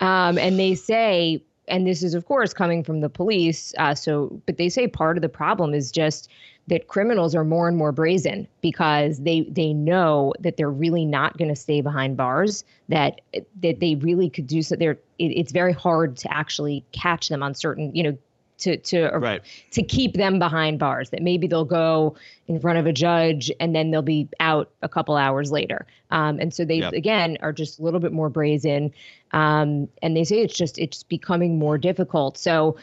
um, 0.00 0.38
and 0.38 0.58
they 0.58 0.74
say, 0.74 1.42
and 1.68 1.86
this 1.86 2.02
is 2.02 2.14
of 2.14 2.26
course 2.26 2.52
coming 2.54 2.84
from 2.84 3.00
the 3.00 3.08
police. 3.08 3.74
Uh, 3.78 3.94
so, 3.94 4.40
but 4.46 4.56
they 4.56 4.68
say 4.68 4.86
part 4.86 5.16
of 5.16 5.22
the 5.22 5.28
problem 5.28 5.74
is 5.74 5.90
just 5.90 6.28
that 6.68 6.88
criminals 6.88 7.34
are 7.34 7.44
more 7.44 7.68
and 7.68 7.76
more 7.76 7.92
brazen 7.92 8.46
because 8.60 9.18
they 9.20 9.42
they 9.50 9.72
know 9.72 10.32
that 10.40 10.56
they're 10.56 10.70
really 10.70 11.04
not 11.04 11.36
going 11.38 11.48
to 11.48 11.56
stay 11.56 11.80
behind 11.80 12.16
bars 12.16 12.64
that 12.88 13.20
that 13.62 13.80
they 13.80 13.94
really 13.96 14.28
could 14.28 14.46
do 14.46 14.62
so 14.62 14.76
they're 14.76 14.98
it, 15.18 15.26
it's 15.26 15.52
very 15.52 15.72
hard 15.72 16.16
to 16.16 16.32
actually 16.32 16.84
catch 16.92 17.28
them 17.28 17.42
on 17.42 17.54
certain 17.54 17.94
you 17.94 18.02
know 18.02 18.16
to 18.58 18.76
to 18.78 19.14
uh, 19.14 19.18
right. 19.18 19.42
to 19.70 19.82
keep 19.82 20.14
them 20.14 20.38
behind 20.38 20.78
bars 20.78 21.10
that 21.10 21.22
maybe 21.22 21.46
they'll 21.46 21.64
go 21.64 22.16
in 22.48 22.60
front 22.60 22.78
of 22.78 22.86
a 22.86 22.92
judge 22.92 23.50
and 23.60 23.74
then 23.74 23.90
they'll 23.90 24.02
be 24.02 24.28
out 24.40 24.70
a 24.82 24.88
couple 24.88 25.16
hours 25.16 25.50
later 25.52 25.86
um, 26.10 26.38
and 26.38 26.54
so 26.54 26.64
they 26.64 26.78
yep. 26.78 26.92
again 26.92 27.36
are 27.40 27.52
just 27.52 27.78
a 27.78 27.82
little 27.82 28.00
bit 28.00 28.12
more 28.12 28.28
brazen 28.28 28.92
um, 29.32 29.88
and 30.02 30.16
they 30.16 30.24
say 30.24 30.40
it's 30.40 30.56
just 30.56 30.78
it's 30.78 31.02
becoming 31.02 31.58
more 31.58 31.78
difficult 31.78 32.38
so 32.38 32.76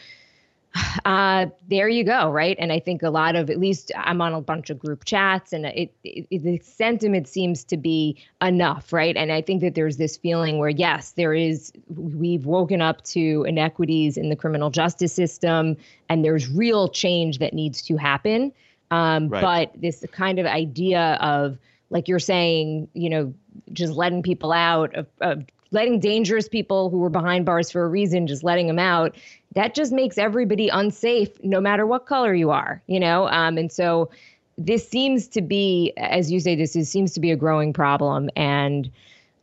uh, 1.05 1.47
there 1.67 1.87
you 1.87 2.03
go, 2.03 2.31
right? 2.31 2.55
And 2.59 2.71
I 2.71 2.79
think 2.79 3.03
a 3.03 3.09
lot 3.09 3.35
of, 3.35 3.49
at 3.49 3.59
least 3.59 3.91
I'm 3.95 4.21
on 4.21 4.33
a 4.33 4.41
bunch 4.41 4.69
of 4.69 4.79
group 4.79 5.05
chats, 5.05 5.53
and 5.53 5.65
it, 5.65 5.93
it, 6.03 6.43
the 6.43 6.59
sentiment 6.63 7.27
seems 7.27 7.63
to 7.65 7.77
be 7.77 8.17
enough, 8.41 8.91
right? 8.91 9.15
And 9.15 9.31
I 9.31 9.41
think 9.41 9.61
that 9.61 9.75
there's 9.75 9.97
this 9.97 10.17
feeling 10.17 10.57
where, 10.57 10.69
yes, 10.69 11.11
there 11.11 11.33
is, 11.33 11.71
we've 11.95 12.45
woken 12.45 12.81
up 12.81 13.03
to 13.05 13.43
inequities 13.47 14.17
in 14.17 14.29
the 14.29 14.35
criminal 14.35 14.69
justice 14.69 15.13
system, 15.13 15.77
and 16.09 16.25
there's 16.25 16.49
real 16.49 16.87
change 16.87 17.37
that 17.39 17.53
needs 17.53 17.81
to 17.83 17.97
happen. 17.97 18.51
Um, 18.89 19.29
right. 19.29 19.41
But 19.41 19.81
this 19.81 20.03
kind 20.11 20.39
of 20.39 20.45
idea 20.45 21.17
of, 21.21 21.57
like 21.89 22.07
you're 22.07 22.19
saying, 22.19 22.87
you 22.93 23.09
know, 23.09 23.33
just 23.71 23.93
letting 23.93 24.23
people 24.23 24.51
out 24.51 24.95
of, 24.95 25.07
of 25.21 25.43
letting 25.73 25.99
dangerous 25.99 26.47
people 26.47 26.89
who 26.89 26.99
were 26.99 27.09
behind 27.09 27.45
bars 27.45 27.71
for 27.71 27.83
a 27.83 27.87
reason, 27.87 28.27
just 28.27 28.43
letting 28.43 28.67
them 28.67 28.79
out, 28.79 29.15
that 29.55 29.75
just 29.75 29.91
makes 29.91 30.17
everybody 30.17 30.69
unsafe, 30.69 31.29
no 31.43 31.61
matter 31.61 31.85
what 31.85 32.05
color 32.05 32.33
you 32.33 32.51
are, 32.51 32.81
you 32.87 32.99
know? 32.99 33.27
Um, 33.27 33.57
and 33.57 33.71
so 33.71 34.09
this 34.57 34.87
seems 34.87 35.27
to 35.29 35.41
be, 35.41 35.93
as 35.97 36.31
you 36.31 36.39
say, 36.39 36.55
this 36.55 36.75
is, 36.75 36.89
seems 36.89 37.13
to 37.13 37.19
be 37.19 37.31
a 37.31 37.35
growing 37.35 37.73
problem. 37.73 38.29
And, 38.35 38.89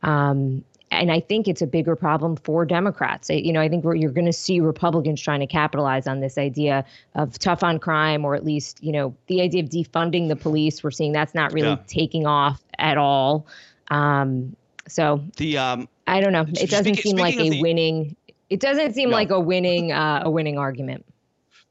um, 0.03 0.63
and 0.91 1.11
I 1.11 1.21
think 1.21 1.47
it's 1.47 1.61
a 1.61 1.67
bigger 1.67 1.95
problem 1.95 2.35
for 2.35 2.65
Democrats. 2.65 3.29
I, 3.29 3.35
you 3.35 3.53
know, 3.53 3.61
I 3.61 3.69
think 3.69 3.85
you're 3.85 4.11
going 4.11 4.25
to 4.25 4.33
see 4.33 4.59
Republicans 4.59 5.21
trying 5.21 5.39
to 5.39 5.47
capitalize 5.47 6.05
on 6.05 6.19
this 6.19 6.37
idea 6.37 6.83
of 7.15 7.39
tough 7.39 7.63
on 7.63 7.79
crime, 7.79 8.25
or 8.25 8.35
at 8.35 8.43
least, 8.43 8.83
you 8.83 8.91
know, 8.91 9.15
the 9.27 9.41
idea 9.41 9.63
of 9.63 9.69
defunding 9.69 10.27
the 10.27 10.35
police. 10.35 10.83
We're 10.83 10.91
seeing 10.91 11.13
that's 11.13 11.33
not 11.33 11.53
really 11.53 11.69
yeah. 11.69 11.77
taking 11.87 12.27
off 12.27 12.61
at 12.77 12.97
all. 12.97 13.47
Um, 13.89 14.55
so 14.87 15.23
the 15.37 15.57
um, 15.57 15.87
I 16.07 16.19
don't 16.19 16.33
know. 16.33 16.41
It 16.41 16.69
doesn't 16.69 16.95
speaking, 16.95 17.11
seem 17.11 17.17
like 17.17 17.37
a 17.37 17.49
the, 17.49 17.61
winning. 17.61 18.17
It 18.51 18.59
doesn't 18.59 18.93
seem 18.93 19.09
no. 19.09 19.15
like 19.15 19.31
a 19.31 19.39
winning 19.39 19.93
uh, 19.93 20.23
a 20.25 20.29
winning 20.29 20.57
argument. 20.57 21.05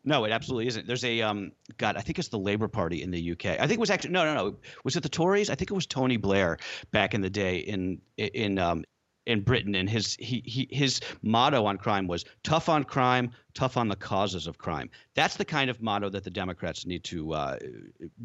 No, 0.03 0.25
it 0.25 0.33
absolutely 0.33 0.67
isn't. 0.67 0.87
There's 0.87 1.05
a 1.05 1.21
um, 1.21 1.53
God, 1.77 1.99
I 1.99 2.01
think 2.01 2.19
it's 2.19 2.29
the 2.29 2.39
Labor 2.39 2.69
Party 2.69 3.03
in 3.03 3.11
the 3.11 3.33
UK. 3.33 3.47
I 3.47 3.67
think 3.67 3.73
it 3.73 3.81
was 3.81 3.91
actually 3.91 4.13
no, 4.13 4.25
no, 4.25 4.35
no. 4.35 4.57
Was 4.83 4.97
it 4.97 5.03
the 5.03 5.11
Tories? 5.11 5.51
I 5.51 5.55
think 5.55 5.71
it 5.71 5.75
was 5.75 5.87
Tony 5.87 6.17
Blair 6.17 6.57
back 6.91 7.13
in 7.13 7.21
the 7.21 7.29
day 7.29 7.59
in 7.59 8.01
in 8.17 8.59
um, 8.59 8.83
in 9.27 9.43
Britain, 9.43 9.75
and 9.75 9.91
his 9.91 10.17
he, 10.19 10.43
he 10.47 10.69
his 10.71 11.03
motto 11.21 11.67
on 11.67 11.77
crime 11.77 12.07
was 12.07 12.25
tough 12.43 12.71
on 12.71 12.83
crime, 12.83 13.31
tough 13.53 13.77
on 13.77 13.89
the 13.89 13.97
causes 13.97 14.47
of 14.47 14.57
crime. 14.57 14.89
That's 15.15 15.37
the 15.37 15.45
kind 15.45 15.69
of 15.69 15.83
motto 15.83 16.09
that 16.09 16.25
the 16.25 16.31
Democrats 16.31 16.87
need 16.87 17.05
to 17.05 17.35
uh, 17.35 17.59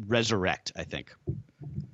resurrect. 0.06 0.72
I 0.76 0.84
think. 0.84 1.14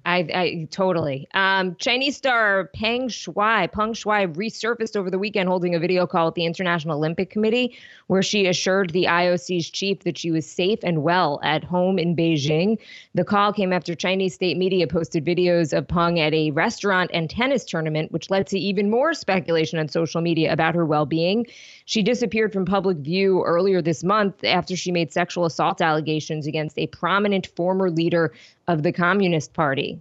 I, 0.05 0.19
I 0.35 0.69
totally. 0.71 1.29
Um, 1.33 1.77
Chinese 1.77 2.17
star 2.17 2.71
Peng 2.75 3.09
Shuai, 3.09 3.71
Peng 3.71 3.93
Shuai 3.93 4.33
resurfaced 4.35 4.97
over 4.97 5.11
the 5.11 5.19
weekend 5.19 5.49
holding 5.49 5.75
a 5.75 5.79
video 5.79 6.07
call 6.07 6.29
at 6.29 6.35
the 6.35 6.45
International 6.45 6.97
Olympic 6.97 7.31
Committee, 7.31 7.77
where 8.09 8.23
she 8.23 8.47
assured 8.47 8.91
the 8.91 9.05
IOC's 9.05 9.71
chief 9.71 10.01
that 10.01 10.19
she 10.19 10.31
was 10.31 10.45
safe 10.45 10.81
and 10.83 11.03
well 11.03 11.41
at 11.45 11.63
home 11.63 11.99
in 11.99 12.17
Beijing. 12.17 12.79
The 13.15 13.25
call 13.25 13.53
came 13.53 13.73
after 13.73 13.95
Chinese 13.95 14.35
state 14.35 14.57
media 14.57 14.89
posted 14.89 15.25
videos 15.25 15.77
of 15.77 15.87
Peng 15.87 16.19
at 16.19 16.35
a 16.35 16.51
restaurant 16.51 17.11
and 17.15 17.31
tennis 17.31 17.65
tournament, 17.65 18.11
which 18.11 18.29
led 18.29 18.49
to 18.49 18.59
even 18.59 18.91
more 18.91 19.15
speculation 19.15 19.79
on 19.79 19.89
social 19.89 20.21
media 20.21 20.53
about 20.53 20.75
her 20.75 20.85
well-being. 20.85 21.47
She 21.85 22.03
disappeared 22.03 22.53
from 22.53 22.65
public 22.65 22.99
view 22.99 23.43
earlier 23.45 23.81
this 23.81 24.03
month 24.03 24.43
after 24.45 24.77
she 24.77 24.91
made 24.91 25.13
sexual 25.13 25.45
assault 25.45 25.81
allegations 25.81 26.47
against 26.47 26.79
a 26.79 26.87
prominent 26.89 27.47
former 27.55 27.91
leader 27.91 28.33
of 28.69 28.83
the 28.83 28.93
Communist 28.93 29.53
Party. 29.53 30.01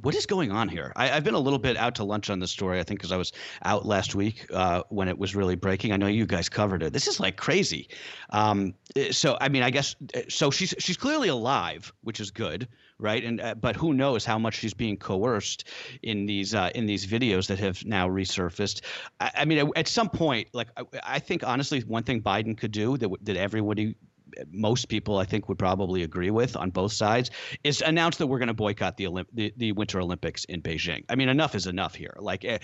what 0.00 0.14
is 0.14 0.24
going 0.24 0.50
on 0.50 0.68
here? 0.68 0.92
I, 0.96 1.08
have 1.08 1.24
been 1.24 1.34
a 1.34 1.38
little 1.38 1.58
bit 1.58 1.76
out 1.76 1.94
to 1.96 2.04
lunch 2.04 2.30
on 2.30 2.38
this 2.38 2.50
story, 2.50 2.80
I 2.80 2.82
think, 2.82 3.00
because 3.00 3.12
I 3.12 3.16
was 3.16 3.32
out 3.64 3.84
last 3.84 4.14
week 4.14 4.46
uh, 4.52 4.82
when 4.88 5.08
it 5.08 5.18
was 5.18 5.34
really 5.34 5.54
breaking. 5.54 5.92
I 5.92 5.96
know 5.96 6.06
you 6.06 6.26
guys 6.26 6.48
covered 6.48 6.82
it. 6.82 6.92
This 6.92 7.06
is 7.06 7.20
like 7.20 7.36
crazy. 7.36 7.88
Um, 8.30 8.74
eh, 8.94 9.12
so, 9.12 9.36
I 9.40 9.48
mean, 9.48 9.62
I 9.62 9.70
guess 9.70 9.94
eh, 10.14 10.22
so. 10.28 10.50
She's 10.50 10.74
she's 10.78 10.96
clearly 10.96 11.28
alive, 11.28 11.92
which 12.02 12.20
is 12.20 12.30
good, 12.30 12.68
right? 12.98 13.22
And 13.22 13.40
uh, 13.40 13.54
but 13.54 13.76
who 13.76 13.92
knows 13.92 14.24
how 14.24 14.38
much 14.38 14.54
she's 14.54 14.74
being 14.74 14.96
coerced 14.96 15.64
in 16.02 16.26
these 16.26 16.54
uh, 16.54 16.70
in 16.74 16.86
these 16.86 17.06
videos 17.06 17.46
that 17.48 17.58
have 17.58 17.84
now 17.84 18.08
resurfaced. 18.08 18.82
I, 19.20 19.30
I 19.38 19.44
mean, 19.44 19.70
at 19.76 19.88
some 19.88 20.08
point, 20.08 20.48
like 20.52 20.68
I, 20.76 20.84
I, 21.02 21.18
think 21.18 21.44
honestly, 21.46 21.80
one 21.80 22.02
thing 22.02 22.22
Biden 22.22 22.56
could 22.56 22.72
do 22.72 22.96
that 22.96 23.10
that 23.22 23.36
everybody 23.36 23.96
most 24.50 24.88
people 24.88 25.18
I 25.18 25.24
think 25.24 25.48
would 25.48 25.58
probably 25.58 26.02
agree 26.02 26.30
with 26.30 26.56
on 26.56 26.70
both 26.70 26.92
sides 26.92 27.30
is 27.64 27.82
announce 27.82 28.16
that 28.18 28.26
we're 28.26 28.38
going 28.38 28.48
to 28.48 28.54
boycott 28.54 28.96
the, 28.96 29.04
Olymp- 29.04 29.26
the, 29.32 29.52
the 29.56 29.72
Winter 29.72 30.00
Olympics 30.00 30.44
in 30.44 30.62
Beijing. 30.62 31.04
I 31.08 31.14
mean, 31.14 31.28
enough 31.28 31.54
is 31.54 31.66
enough 31.66 31.94
here. 31.94 32.14
Like, 32.18 32.44
uh, 32.44 32.58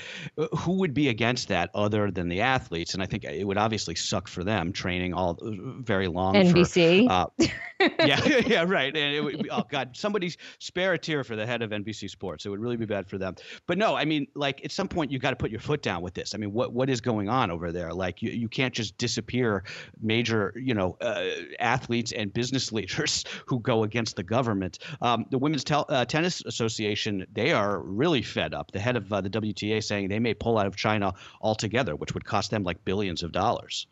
who 0.57 0.79
would 0.79 0.95
be 0.95 1.09
against 1.09 1.49
that 1.49 1.71
other 1.75 2.11
than 2.11 2.29
the 2.29 2.41
athletes? 2.41 2.95
And 2.95 3.03
I 3.03 3.07
think 3.07 3.25
it 3.25 3.45
would 3.45 3.59
obviously 3.59 3.95
suck 3.95 4.29
for 4.29 4.45
them 4.45 4.73
training 4.73 5.15
all 5.15 5.39
very 5.43 6.09
long. 6.09 6.35
NBC. 6.35 7.07
For, 7.07 7.13
uh, 7.13 7.27
yeah, 8.05 8.25
yeah, 8.47 8.65
right. 8.67 8.95
And 8.95 9.15
it 9.15 9.23
would 9.23 9.43
be, 9.43 9.51
oh 9.51 9.65
God, 9.69 9.97
somebody 9.97 10.33
spare 10.59 10.93
a 10.95 10.99
tear 10.99 11.25
for 11.25 11.37
the 11.37 11.47
head 11.47 11.63
of 11.63 11.71
NBC 11.71 12.11
Sports. 12.11 12.47
It 12.47 12.49
would 12.51 12.61
really 12.61 12.77
be 12.77 12.87
bad 12.87 13.09
for 13.09 13.19
them. 13.19 13.37
But 13.67 13.79
no, 13.79 13.95
I 13.95 14.05
mean, 14.05 14.27
like 14.35 14.65
at 14.65 14.73
some 14.73 14.89
point 14.89 15.11
you 15.11 15.19
got 15.19 15.31
to 15.31 15.37
put 15.37 15.51
your 15.51 15.61
foot 15.61 15.83
down 15.83 16.03
with 16.03 16.15
this. 16.15 16.35
I 16.35 16.39
mean, 16.39 16.53
what 16.53 16.73
what 16.73 16.91
is 16.91 17.01
going 17.01 17.29
on 17.29 17.51
over 17.51 17.73
there? 17.73 17.93
Like 17.93 18.23
you, 18.23 18.31
you 18.31 18.49
can't 18.49 18.75
just 18.75 18.97
disappear 18.99 19.65
major, 20.01 20.53
you 20.57 20.75
know, 20.75 20.97
uh, 21.01 21.25
athletes 21.61 22.13
and 22.13 22.33
business 22.33 22.73
leaders 22.73 23.25
who 23.47 23.61
go 23.61 23.85
against 23.85 24.17
the 24.17 24.23
government. 24.23 24.79
Um, 25.01 25.27
the 25.31 25.39
Women's 25.39 25.65
Tel- 25.65 25.87
uh, 25.89 26.05
Tennis 26.05 26.43
Association, 26.45 27.27
they 27.33 27.53
are 27.53 27.81
really 27.81 28.23
fed 28.23 28.55
up. 28.55 28.73
The 28.73 28.81
head 28.81 28.97
of 28.97 29.13
uh, 29.13 29.21
the 29.21 29.31
WTA 29.31 29.83
saying 29.83 30.09
they 30.09 30.19
may 30.19 30.35
pull 30.35 30.59
out 30.59 30.67
of 30.67 30.77
China 30.77 31.15
altogether, 31.41 31.97
which 31.97 32.15
would 32.15 32.25
cost 32.25 32.51
them 32.51 32.65
like 32.65 32.85
billions 32.85 33.23
of 33.23 33.33
dollars 33.33 33.87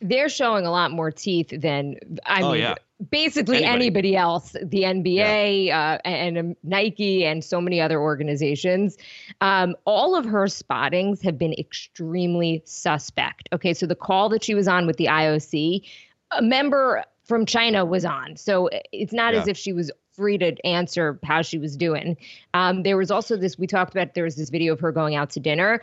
they're 0.00 0.28
showing 0.28 0.66
a 0.66 0.70
lot 0.70 0.90
more 0.90 1.10
teeth 1.10 1.48
than 1.50 1.96
I 2.24 2.42
oh, 2.42 2.52
mean, 2.52 2.62
yeah. 2.62 2.74
basically 3.10 3.64
anybody. 3.64 4.14
anybody. 4.14 4.16
else. 4.16 4.52
The 4.52 4.82
NBA 4.82 5.66
yeah. 5.66 5.98
uh, 6.04 6.08
and, 6.08 6.38
and 6.38 6.56
Nike 6.62 7.24
and 7.26 7.44
so 7.44 7.60
many 7.60 7.80
other 7.80 8.00
organizations. 8.00 8.96
Um, 9.40 9.76
all 9.84 10.16
of 10.16 10.24
her 10.24 10.48
spottings 10.48 11.20
have 11.22 11.38
been 11.38 11.52
extremely 11.54 12.62
suspect. 12.64 13.48
Okay, 13.52 13.74
so 13.74 13.86
the 13.86 13.94
call 13.94 14.30
that 14.30 14.42
she 14.42 14.54
was 14.54 14.66
on 14.66 14.86
with 14.86 14.96
the 14.96 15.06
IOC, 15.06 15.86
a 16.32 16.42
member 16.42 17.04
from 17.24 17.46
China 17.46 17.84
was 17.84 18.04
on. 18.04 18.36
So 18.36 18.68
it's 18.92 19.12
not 19.12 19.34
yeah. 19.34 19.40
as 19.40 19.48
if 19.48 19.56
she 19.56 19.72
was 19.72 19.90
free 20.12 20.36
to 20.38 20.54
answer 20.66 21.18
how 21.24 21.42
she 21.42 21.58
was 21.58 21.76
doing. 21.76 22.16
Um, 22.54 22.82
there 22.82 22.96
was 22.96 23.10
also 23.10 23.36
this, 23.36 23.58
we 23.58 23.66
talked 23.66 23.94
about, 23.94 24.14
there 24.14 24.24
was 24.24 24.36
this 24.36 24.50
video 24.50 24.72
of 24.72 24.80
her 24.80 24.92
going 24.92 25.14
out 25.14 25.30
to 25.30 25.40
dinner. 25.40 25.80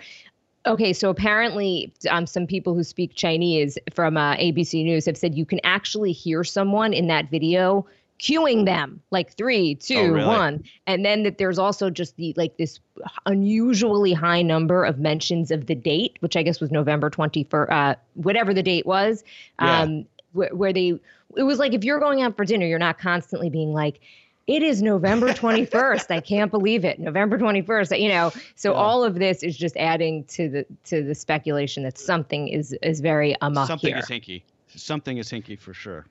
Okay, 0.66 0.92
so 0.92 1.10
apparently, 1.10 1.94
um, 2.10 2.28
some 2.28 2.46
people 2.46 2.76
who 2.76 2.84
speak 2.84 3.16
Chinese 3.16 3.78
from 3.94 4.18
uh, 4.18 4.36
ABC 4.36 4.84
News 4.84 5.06
have 5.06 5.16
said 5.16 5.36
you 5.36 5.46
can 5.46 5.62
actually 5.64 6.12
hear 6.12 6.44
someone 6.44 6.92
in 6.92 7.08
that 7.08 7.32
video 7.32 7.88
cueing 8.20 8.66
them 8.66 9.02
like 9.12 9.34
three, 9.34 9.76
two, 9.76 9.96
oh, 9.96 10.08
really? 10.08 10.28
one, 10.28 10.64
and 10.88 11.06
then 11.06 11.24
that 11.24 11.38
there's 11.38 11.60
also 11.60 11.90
just 11.90 12.18
the 12.18 12.34
like 12.36 12.58
this 12.58 12.80
unusually 13.26 14.12
high 14.12 14.42
number 14.42 14.84
of 14.84 15.00
mentions 15.00 15.52
of 15.52 15.68
the 15.68 15.76
date, 15.76 16.18
which 16.20 16.36
I 16.36 16.44
guess 16.44 16.60
was 16.60 16.72
November 16.72 17.10
twenty 17.10 17.44
first, 17.44 17.72
uh, 17.72 17.96
whatever 18.16 18.54
the 18.54 18.64
date 18.64 18.86
was, 18.86 19.24
yeah. 19.62 19.82
um, 19.82 20.06
wh- 20.38 20.58
where 20.58 20.72
they 20.74 21.00
it 21.36 21.44
was 21.44 21.60
like 21.60 21.74
if 21.74 21.84
you're 21.84 22.00
going 22.00 22.22
out 22.22 22.36
for 22.36 22.46
dinner, 22.46 22.66
you're 22.66 22.80
not 22.80 22.98
constantly 23.00 23.50
being 23.50 23.74
like, 23.74 24.00
it 24.48 24.64
is 24.64 24.82
November 24.82 25.30
21st. 25.34 26.10
I 26.10 26.22
can't 26.22 26.52
believe 26.52 26.86
it. 26.86 27.00
November 27.00 27.38
21st. 27.38 28.00
You 28.00 28.10
know, 28.10 28.32
so 28.56 28.72
yeah. 28.72 28.78
all 28.78 29.04
of 29.04 29.16
this 29.16 29.44
is 29.44 29.58
just 29.58 29.76
adding 29.78 30.24
to 30.26 30.50
the 30.50 30.66
to 30.86 31.04
the 31.04 31.16
speculation 31.16 31.84
that 31.84 31.98
something 31.98 32.48
is 32.48 32.74
is 32.82 33.02
very 33.02 33.36
amok 33.42 33.68
something 33.68 33.94
here. 33.94 34.00
is 34.00 34.06
hinky. 34.06 34.44
Something 34.76 35.18
is 35.18 35.30
hinky 35.30 35.60
for 35.60 35.74
sure. 35.74 36.06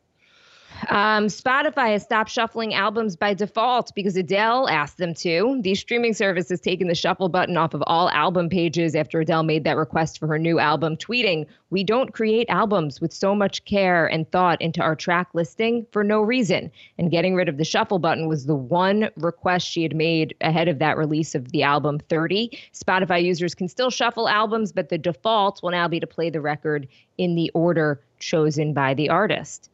Um, 0.88 1.26
Spotify 1.26 1.92
has 1.92 2.02
stopped 2.02 2.30
shuffling 2.30 2.74
albums 2.74 3.16
by 3.16 3.34
default 3.34 3.94
because 3.94 4.16
Adele 4.16 4.68
asked 4.68 4.98
them 4.98 5.14
to. 5.14 5.58
The 5.62 5.74
streaming 5.74 6.12
service 6.12 6.48
has 6.50 6.60
taken 6.60 6.86
the 6.86 6.94
shuffle 6.94 7.28
button 7.28 7.56
off 7.56 7.74
of 7.74 7.82
all 7.86 8.10
album 8.10 8.48
pages 8.48 8.94
after 8.94 9.20
Adele 9.20 9.42
made 9.42 9.64
that 9.64 9.76
request 9.76 10.18
for 10.18 10.26
her 10.26 10.38
new 10.38 10.58
album, 10.58 10.96
tweeting, 10.96 11.46
We 11.70 11.82
don't 11.82 12.12
create 12.12 12.48
albums 12.50 13.00
with 13.00 13.12
so 13.12 13.34
much 13.34 13.64
care 13.64 14.06
and 14.06 14.30
thought 14.30 14.60
into 14.60 14.82
our 14.82 14.94
track 14.94 15.28
listing 15.32 15.86
for 15.92 16.04
no 16.04 16.20
reason. 16.20 16.70
And 16.98 17.10
getting 17.10 17.34
rid 17.34 17.48
of 17.48 17.56
the 17.56 17.64
shuffle 17.64 17.98
button 17.98 18.28
was 18.28 18.46
the 18.46 18.54
one 18.54 19.10
request 19.16 19.66
she 19.66 19.82
had 19.82 19.96
made 19.96 20.34
ahead 20.42 20.68
of 20.68 20.78
that 20.78 20.98
release 20.98 21.34
of 21.34 21.52
the 21.52 21.62
album 21.62 21.98
30. 21.98 22.50
Spotify 22.72 23.22
users 23.22 23.54
can 23.54 23.68
still 23.68 23.90
shuffle 23.90 24.28
albums, 24.28 24.72
but 24.72 24.90
the 24.90 24.98
default 24.98 25.62
will 25.62 25.70
now 25.70 25.88
be 25.88 26.00
to 26.00 26.06
play 26.06 26.30
the 26.30 26.40
record 26.40 26.86
in 27.18 27.34
the 27.34 27.50
order 27.54 28.00
chosen 28.18 28.72
by 28.72 28.94
the 28.94 29.08
artist. 29.08 29.70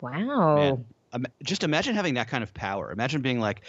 Wow. 0.00 0.84
Man, 1.12 1.26
just 1.42 1.64
imagine 1.64 1.94
having 1.94 2.14
that 2.14 2.28
kind 2.28 2.42
of 2.42 2.52
power. 2.52 2.92
Imagine 2.92 3.22
being 3.22 3.40
like, 3.40 3.62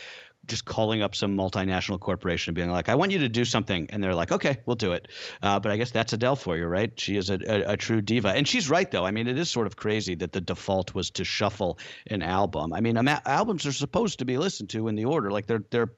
just 0.47 0.65
calling 0.65 1.01
up 1.01 1.13
some 1.13 1.35
multinational 1.35 1.99
corporation 1.99 2.51
and 2.51 2.55
being 2.55 2.71
like, 2.71 2.89
I 2.89 2.95
want 2.95 3.11
you 3.11 3.19
to 3.19 3.29
do 3.29 3.45
something. 3.45 3.87
And 3.89 4.01
they're 4.01 4.15
like, 4.15 4.31
okay, 4.31 4.57
we'll 4.65 4.75
do 4.75 4.93
it. 4.93 5.09
Uh, 5.43 5.59
but 5.59 5.71
I 5.71 5.77
guess 5.77 5.91
that's 5.91 6.13
Adele 6.13 6.35
for 6.35 6.57
you, 6.57 6.65
right? 6.65 6.91
She 6.97 7.17
is 7.17 7.29
a, 7.29 7.39
a, 7.45 7.73
a, 7.73 7.77
true 7.77 8.01
diva. 8.01 8.29
And 8.29 8.47
she's 8.47 8.69
right, 8.69 8.89
though. 8.89 9.05
I 9.05 9.11
mean, 9.11 9.27
it 9.27 9.37
is 9.37 9.49
sort 9.49 9.67
of 9.67 9.75
crazy 9.75 10.15
that 10.15 10.31
the 10.31 10.41
default 10.41 10.95
was 10.95 11.11
to 11.11 11.25
shuffle 11.25 11.79
an 12.07 12.21
album. 12.21 12.73
I 12.73 12.81
mean, 12.81 12.97
albums 12.97 13.65
are 13.65 13.73
supposed 13.73 14.19
to 14.19 14.25
be 14.25 14.37
listened 14.37 14.69
to 14.69 14.87
in 14.87 14.95
the 14.95 15.05
order. 15.05 15.31
Like, 15.31 15.47
they're, 15.47 15.63
they're 15.69 15.91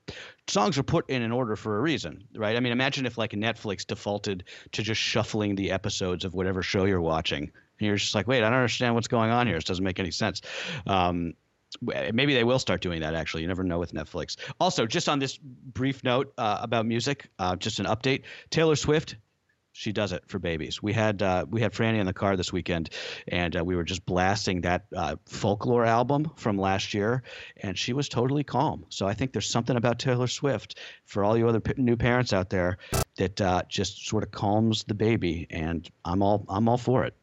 songs 0.47 0.77
are 0.77 0.83
put 0.83 1.09
in 1.09 1.21
an 1.21 1.31
order 1.31 1.55
for 1.55 1.77
a 1.77 1.81
reason, 1.81 2.23
right? 2.35 2.57
I 2.57 2.59
mean, 2.59 2.71
imagine 2.71 3.05
if 3.05 3.17
like 3.17 3.31
Netflix 3.31 3.85
defaulted 3.85 4.45
to 4.71 4.81
just 4.81 4.99
shuffling 4.99 5.55
the 5.55 5.71
episodes 5.71 6.25
of 6.25 6.33
whatever 6.33 6.63
show 6.63 6.85
you're 6.85 7.01
watching 7.01 7.51
and 7.79 7.87
you're 7.87 7.95
just 7.95 8.15
like, 8.15 8.27
wait, 8.27 8.43
I 8.43 8.49
don't 8.49 8.59
understand 8.59 8.95
what's 8.95 9.07
going 9.07 9.31
on 9.31 9.47
here. 9.47 9.57
This 9.57 9.65
doesn't 9.65 9.83
make 9.83 9.99
any 9.99 10.11
sense. 10.11 10.41
Um, 10.85 11.33
maybe 11.81 12.33
they 12.33 12.43
will 12.43 12.57
start 12.57 12.81
doing 12.81 13.01
that 13.01 13.13
actually 13.13 13.43
you 13.43 13.47
never 13.47 13.63
know 13.63 13.77
with 13.77 13.93
netflix 13.93 14.37
also 14.59 14.87
just 14.87 15.07
on 15.07 15.19
this 15.19 15.37
brief 15.37 16.03
note 16.03 16.33
uh, 16.39 16.57
about 16.61 16.83
music 16.83 17.29
uh, 17.37 17.55
just 17.55 17.77
an 17.77 17.85
update 17.85 18.23
taylor 18.49 18.75
swift 18.75 19.17
she 19.79 19.93
does 19.93 20.11
it 20.11 20.23
for 20.27 20.39
babies. 20.39 20.83
We 20.83 20.91
had 20.91 21.21
uh, 21.21 21.45
we 21.49 21.61
had 21.61 21.71
Franny 21.71 21.99
in 21.99 22.05
the 22.05 22.13
car 22.13 22.35
this 22.35 22.51
weekend, 22.51 22.89
and 23.27 23.55
uh, 23.55 23.63
we 23.63 23.77
were 23.77 23.85
just 23.85 24.05
blasting 24.05 24.61
that 24.61 24.85
uh, 24.93 25.15
folklore 25.25 25.85
album 25.85 26.31
from 26.35 26.57
last 26.57 26.93
year, 26.93 27.23
and 27.55 27.77
she 27.77 27.93
was 27.93 28.09
totally 28.09 28.43
calm. 28.43 28.85
So 28.89 29.07
I 29.07 29.13
think 29.13 29.31
there's 29.31 29.49
something 29.49 29.77
about 29.77 29.99
Taylor 29.99 30.27
Swift 30.27 30.77
for 31.05 31.23
all 31.23 31.37
you 31.37 31.47
other 31.47 31.61
p- 31.61 31.81
new 31.81 31.95
parents 31.95 32.33
out 32.33 32.49
there 32.49 32.77
that 33.17 33.39
uh, 33.39 33.63
just 33.69 34.05
sort 34.05 34.23
of 34.23 34.31
calms 34.31 34.83
the 34.83 34.95
baby, 34.95 35.47
and 35.49 35.89
I'm 36.03 36.21
all 36.21 36.45
I'm 36.49 36.67
all 36.67 36.77
for 36.77 37.05
it. 37.05 37.15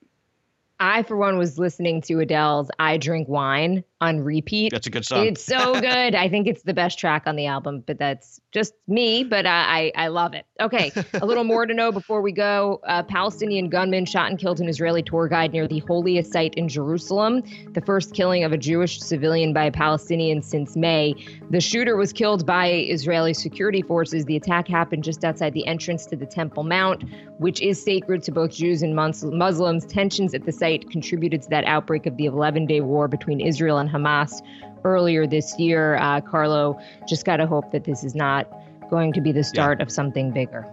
I, 0.78 1.02
for 1.02 1.16
one, 1.16 1.38
was 1.38 1.58
listening 1.58 2.02
to 2.02 2.20
Adele's 2.20 2.70
I 2.78 2.98
Drink 2.98 3.28
Wine 3.28 3.84
on 4.00 4.20
repeat. 4.20 4.72
That's 4.72 4.86
a 4.86 4.90
good 4.90 5.06
song. 5.06 5.26
It's 5.26 5.42
so 5.42 5.74
good. 5.80 6.14
I 6.14 6.28
think 6.28 6.46
it's 6.46 6.62
the 6.62 6.74
best 6.74 6.98
track 6.98 7.22
on 7.26 7.36
the 7.36 7.46
album, 7.46 7.82
but 7.86 7.98
that's 7.98 8.40
just 8.52 8.74
me, 8.86 9.24
but 9.24 9.46
I, 9.46 9.92
I, 9.96 10.04
I 10.04 10.08
love 10.08 10.34
it. 10.34 10.44
Okay, 10.60 10.92
a 11.14 11.26
little 11.26 11.44
more 11.44 11.66
to 11.66 11.74
know 11.74 11.92
before 11.92 12.20
we 12.20 12.32
go. 12.32 12.80
A 12.84 13.02
Palestinian 13.02 13.68
gunman 13.68 14.04
shot 14.04 14.30
and 14.30 14.38
killed 14.38 14.60
an 14.60 14.68
Israeli 14.68 15.02
tour 15.02 15.28
guide 15.28 15.52
near 15.52 15.66
the 15.66 15.80
holiest 15.80 16.32
site 16.32 16.54
in 16.54 16.68
Jerusalem, 16.68 17.42
the 17.72 17.80
first 17.80 18.14
killing 18.14 18.44
of 18.44 18.52
a 18.52 18.58
Jewish 18.58 19.00
civilian 19.00 19.52
by 19.52 19.64
a 19.64 19.72
Palestinian 19.72 20.42
since 20.42 20.76
May. 20.76 21.14
The 21.50 21.60
shooter 21.60 21.96
was 21.96 22.12
killed 22.12 22.46
by 22.46 22.68
Israeli 22.70 23.34
security 23.34 23.82
forces. 23.82 24.24
The 24.24 24.36
attack 24.36 24.68
happened 24.68 25.04
just 25.04 25.24
outside 25.24 25.54
the 25.54 25.66
entrance 25.66 26.06
to 26.06 26.16
the 26.16 26.26
Temple 26.26 26.64
Mount, 26.64 27.04
which 27.38 27.60
is 27.62 27.82
sacred 27.82 28.22
to 28.24 28.32
both 28.32 28.52
Jews 28.52 28.82
and 28.82 28.94
Muslims. 28.94 29.86
Tensions 29.86 30.34
at 30.34 30.44
the 30.44 30.52
site 30.52 30.90
contributed 30.90 31.42
to 31.42 31.48
that 31.50 31.64
outbreak 31.64 32.06
of 32.06 32.16
the 32.16 32.26
11 32.26 32.66
day 32.66 32.80
war 32.80 33.08
between 33.08 33.40
Israel 33.40 33.78
and 33.78 33.85
on 33.86 34.02
Hamas 34.02 34.42
earlier 34.84 35.26
this 35.26 35.58
year. 35.58 35.96
Uh, 35.96 36.20
Carlo, 36.20 36.80
just 37.08 37.24
got 37.24 37.36
to 37.38 37.46
hope 37.46 37.70
that 37.72 37.84
this 37.84 38.04
is 38.04 38.14
not 38.14 38.48
going 38.90 39.12
to 39.12 39.20
be 39.20 39.32
the 39.32 39.44
start 39.44 39.78
yeah. 39.78 39.82
of 39.82 39.90
something 39.90 40.30
bigger. 40.30 40.66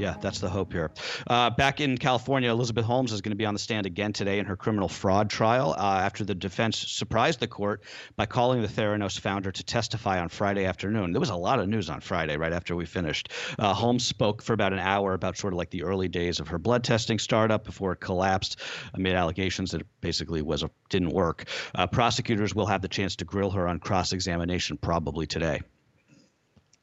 Yeah, 0.00 0.16
that's 0.18 0.38
the 0.38 0.48
hope 0.48 0.72
here. 0.72 0.90
Uh, 1.26 1.50
back 1.50 1.78
in 1.78 1.98
California, 1.98 2.50
Elizabeth 2.50 2.86
Holmes 2.86 3.12
is 3.12 3.20
going 3.20 3.32
to 3.32 3.36
be 3.36 3.44
on 3.44 3.52
the 3.52 3.60
stand 3.60 3.84
again 3.84 4.14
today 4.14 4.38
in 4.38 4.46
her 4.46 4.56
criminal 4.56 4.88
fraud 4.88 5.28
trial 5.28 5.74
uh, 5.76 6.00
after 6.02 6.24
the 6.24 6.34
defense 6.34 6.78
surprised 6.78 7.38
the 7.38 7.46
court 7.46 7.82
by 8.16 8.24
calling 8.24 8.62
the 8.62 8.68
Theranos 8.68 9.20
founder 9.20 9.52
to 9.52 9.62
testify 9.62 10.18
on 10.18 10.30
Friday 10.30 10.64
afternoon. 10.64 11.12
There 11.12 11.20
was 11.20 11.28
a 11.28 11.36
lot 11.36 11.60
of 11.60 11.68
news 11.68 11.90
on 11.90 12.00
Friday 12.00 12.38
right 12.38 12.54
after 12.54 12.74
we 12.74 12.86
finished. 12.86 13.28
Uh, 13.58 13.74
Holmes 13.74 14.02
spoke 14.02 14.40
for 14.40 14.54
about 14.54 14.72
an 14.72 14.78
hour 14.78 15.12
about 15.12 15.36
sort 15.36 15.52
of 15.52 15.58
like 15.58 15.68
the 15.68 15.82
early 15.82 16.08
days 16.08 16.40
of 16.40 16.48
her 16.48 16.58
blood 16.58 16.82
testing 16.82 17.18
startup 17.18 17.64
before 17.64 17.92
it 17.92 18.00
collapsed, 18.00 18.58
amid 18.94 19.14
allegations 19.14 19.72
that 19.72 19.82
it 19.82 19.86
basically 20.00 20.40
was 20.40 20.62
a, 20.62 20.70
didn't 20.88 21.10
work. 21.10 21.44
Uh, 21.74 21.86
prosecutors 21.86 22.54
will 22.54 22.66
have 22.66 22.80
the 22.80 22.88
chance 22.88 23.16
to 23.16 23.26
grill 23.26 23.50
her 23.50 23.68
on 23.68 23.78
cross 23.78 24.14
examination 24.14 24.78
probably 24.78 25.26
today. 25.26 25.60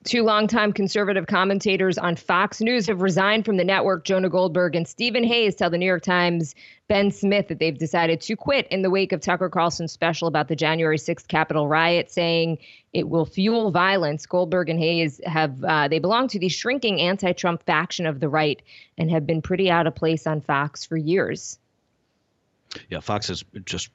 Two 0.04 0.24
longtime 0.24 0.74
conservative 0.74 1.28
commentators 1.28 1.98
on 1.98 2.16
Fox 2.16 2.62
News 2.62 2.88
have 2.88 3.02
resigned 3.02 3.46
from 3.46 3.58
the 3.58 3.64
network. 3.66 4.06
Jonah 4.06 4.30
Goldberg 4.30 4.76
and 4.76 4.88
Stephen 4.88 5.24
Hayes 5.24 5.56
tell 5.56 5.70
the 5.70 5.78
New 5.78 5.86
York 5.86 6.04
Times 6.04 6.56
Ben 6.88 7.12
Smith 7.12 7.50
that 7.50 7.60
they've 7.60 7.78
decided 7.78 8.22
to 8.22 8.36
quit 8.36 8.68
in 8.68 8.84
the 8.84 8.90
wake 8.90 9.12
of 9.12 9.20
Tucker 9.20 9.50
Carlson's 9.50 9.92
special 9.92 10.28
about 10.28 10.48
the 10.48 10.56
January 10.56 10.98
6th 10.98 11.28
Capitol 11.28 11.68
riot, 11.68 12.10
saying 12.12 12.60
it 12.94 13.10
will 13.10 13.26
fuel 13.26 13.72
violence. 13.72 14.26
Goldberg 14.28 14.70
and 14.70 14.80
Hayes 14.80 15.20
have 15.26 15.62
uh, 15.64 15.88
they 15.88 16.00
belong 16.00 16.30
to 16.30 16.40
the 16.40 16.50
shrinking 16.50 17.02
anti-Trump 17.02 17.64
faction 17.64 18.06
of 18.06 18.20
the 18.20 18.30
right 18.30 18.62
and 18.98 19.12
have 19.12 19.26
been 19.26 19.42
pretty 19.42 19.70
out 19.70 19.88
of 19.88 19.96
place 19.96 20.26
on 20.28 20.42
Fox 20.42 20.86
for 20.86 20.96
years. 20.96 21.60
Yeah, 22.90 23.00
Fox 23.00 23.28
has 23.28 23.44
just 23.66 23.90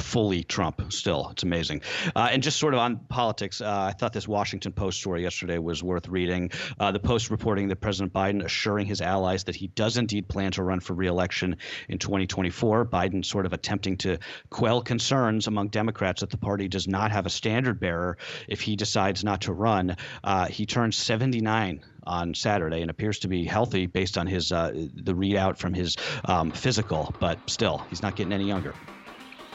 fully 0.00 0.44
Trump 0.44 0.92
still. 0.92 1.28
It's 1.32 1.42
amazing. 1.42 1.82
Uh, 2.14 2.28
and 2.30 2.42
just 2.42 2.58
sort 2.58 2.74
of 2.74 2.80
on 2.80 2.96
politics, 3.08 3.60
uh, 3.60 3.86
I 3.88 3.92
thought 3.92 4.12
this 4.12 4.26
Washington 4.26 4.72
Post 4.72 5.00
story 5.00 5.22
yesterday 5.22 5.58
was 5.58 5.82
worth 5.82 6.08
reading. 6.08 6.50
Uh, 6.78 6.92
the 6.92 6.98
Post 6.98 7.30
reporting 7.30 7.68
that 7.68 7.76
President 7.76 8.12
Biden 8.12 8.44
assuring 8.44 8.86
his 8.86 9.00
allies 9.00 9.44
that 9.44 9.56
he 9.56 9.68
does 9.68 9.96
indeed 9.96 10.28
plan 10.28 10.52
to 10.52 10.62
run 10.62 10.80
for 10.80 10.94
reelection 10.94 11.56
in 11.88 11.98
2024. 11.98 12.86
Biden 12.86 13.24
sort 13.24 13.46
of 13.46 13.52
attempting 13.52 13.96
to 13.98 14.18
quell 14.50 14.82
concerns 14.82 15.46
among 15.46 15.68
Democrats 15.68 16.20
that 16.20 16.30
the 16.30 16.38
party 16.38 16.68
does 16.68 16.88
not 16.88 17.12
have 17.12 17.26
a 17.26 17.30
standard 17.30 17.80
bearer 17.80 18.18
if 18.48 18.60
he 18.60 18.76
decides 18.76 19.24
not 19.24 19.42
to 19.42 19.52
run. 19.52 19.96
Uh, 20.24 20.46
he 20.46 20.66
turns 20.66 20.96
79 20.96 21.84
on 22.04 22.34
Saturday 22.34 22.80
and 22.80 22.90
appears 22.90 23.20
to 23.20 23.28
be 23.28 23.44
healthy 23.44 23.86
based 23.86 24.18
on 24.18 24.26
his 24.26 24.52
uh, 24.52 24.70
the 24.94 25.14
readout 25.14 25.58
from 25.58 25.74
his 25.74 25.96
um, 26.24 26.50
physical, 26.50 27.14
but 27.20 27.38
still, 27.48 27.78
he's 27.90 28.02
not 28.02 28.16
getting 28.16 28.32
any 28.32 28.46
younger. 28.46 28.74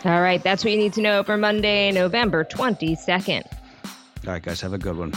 All 0.05 0.21
right, 0.21 0.41
that's 0.43 0.63
what 0.63 0.71
you 0.71 0.77
need 0.77 0.93
to 0.93 1.01
know 1.01 1.23
for 1.23 1.35
Monday, 1.35 1.91
November 1.91 2.45
22nd. 2.45 3.43
All 4.27 4.33
right, 4.33 4.41
guys, 4.41 4.61
have 4.61 4.73
a 4.73 4.77
good 4.77 4.97
one. 4.97 5.13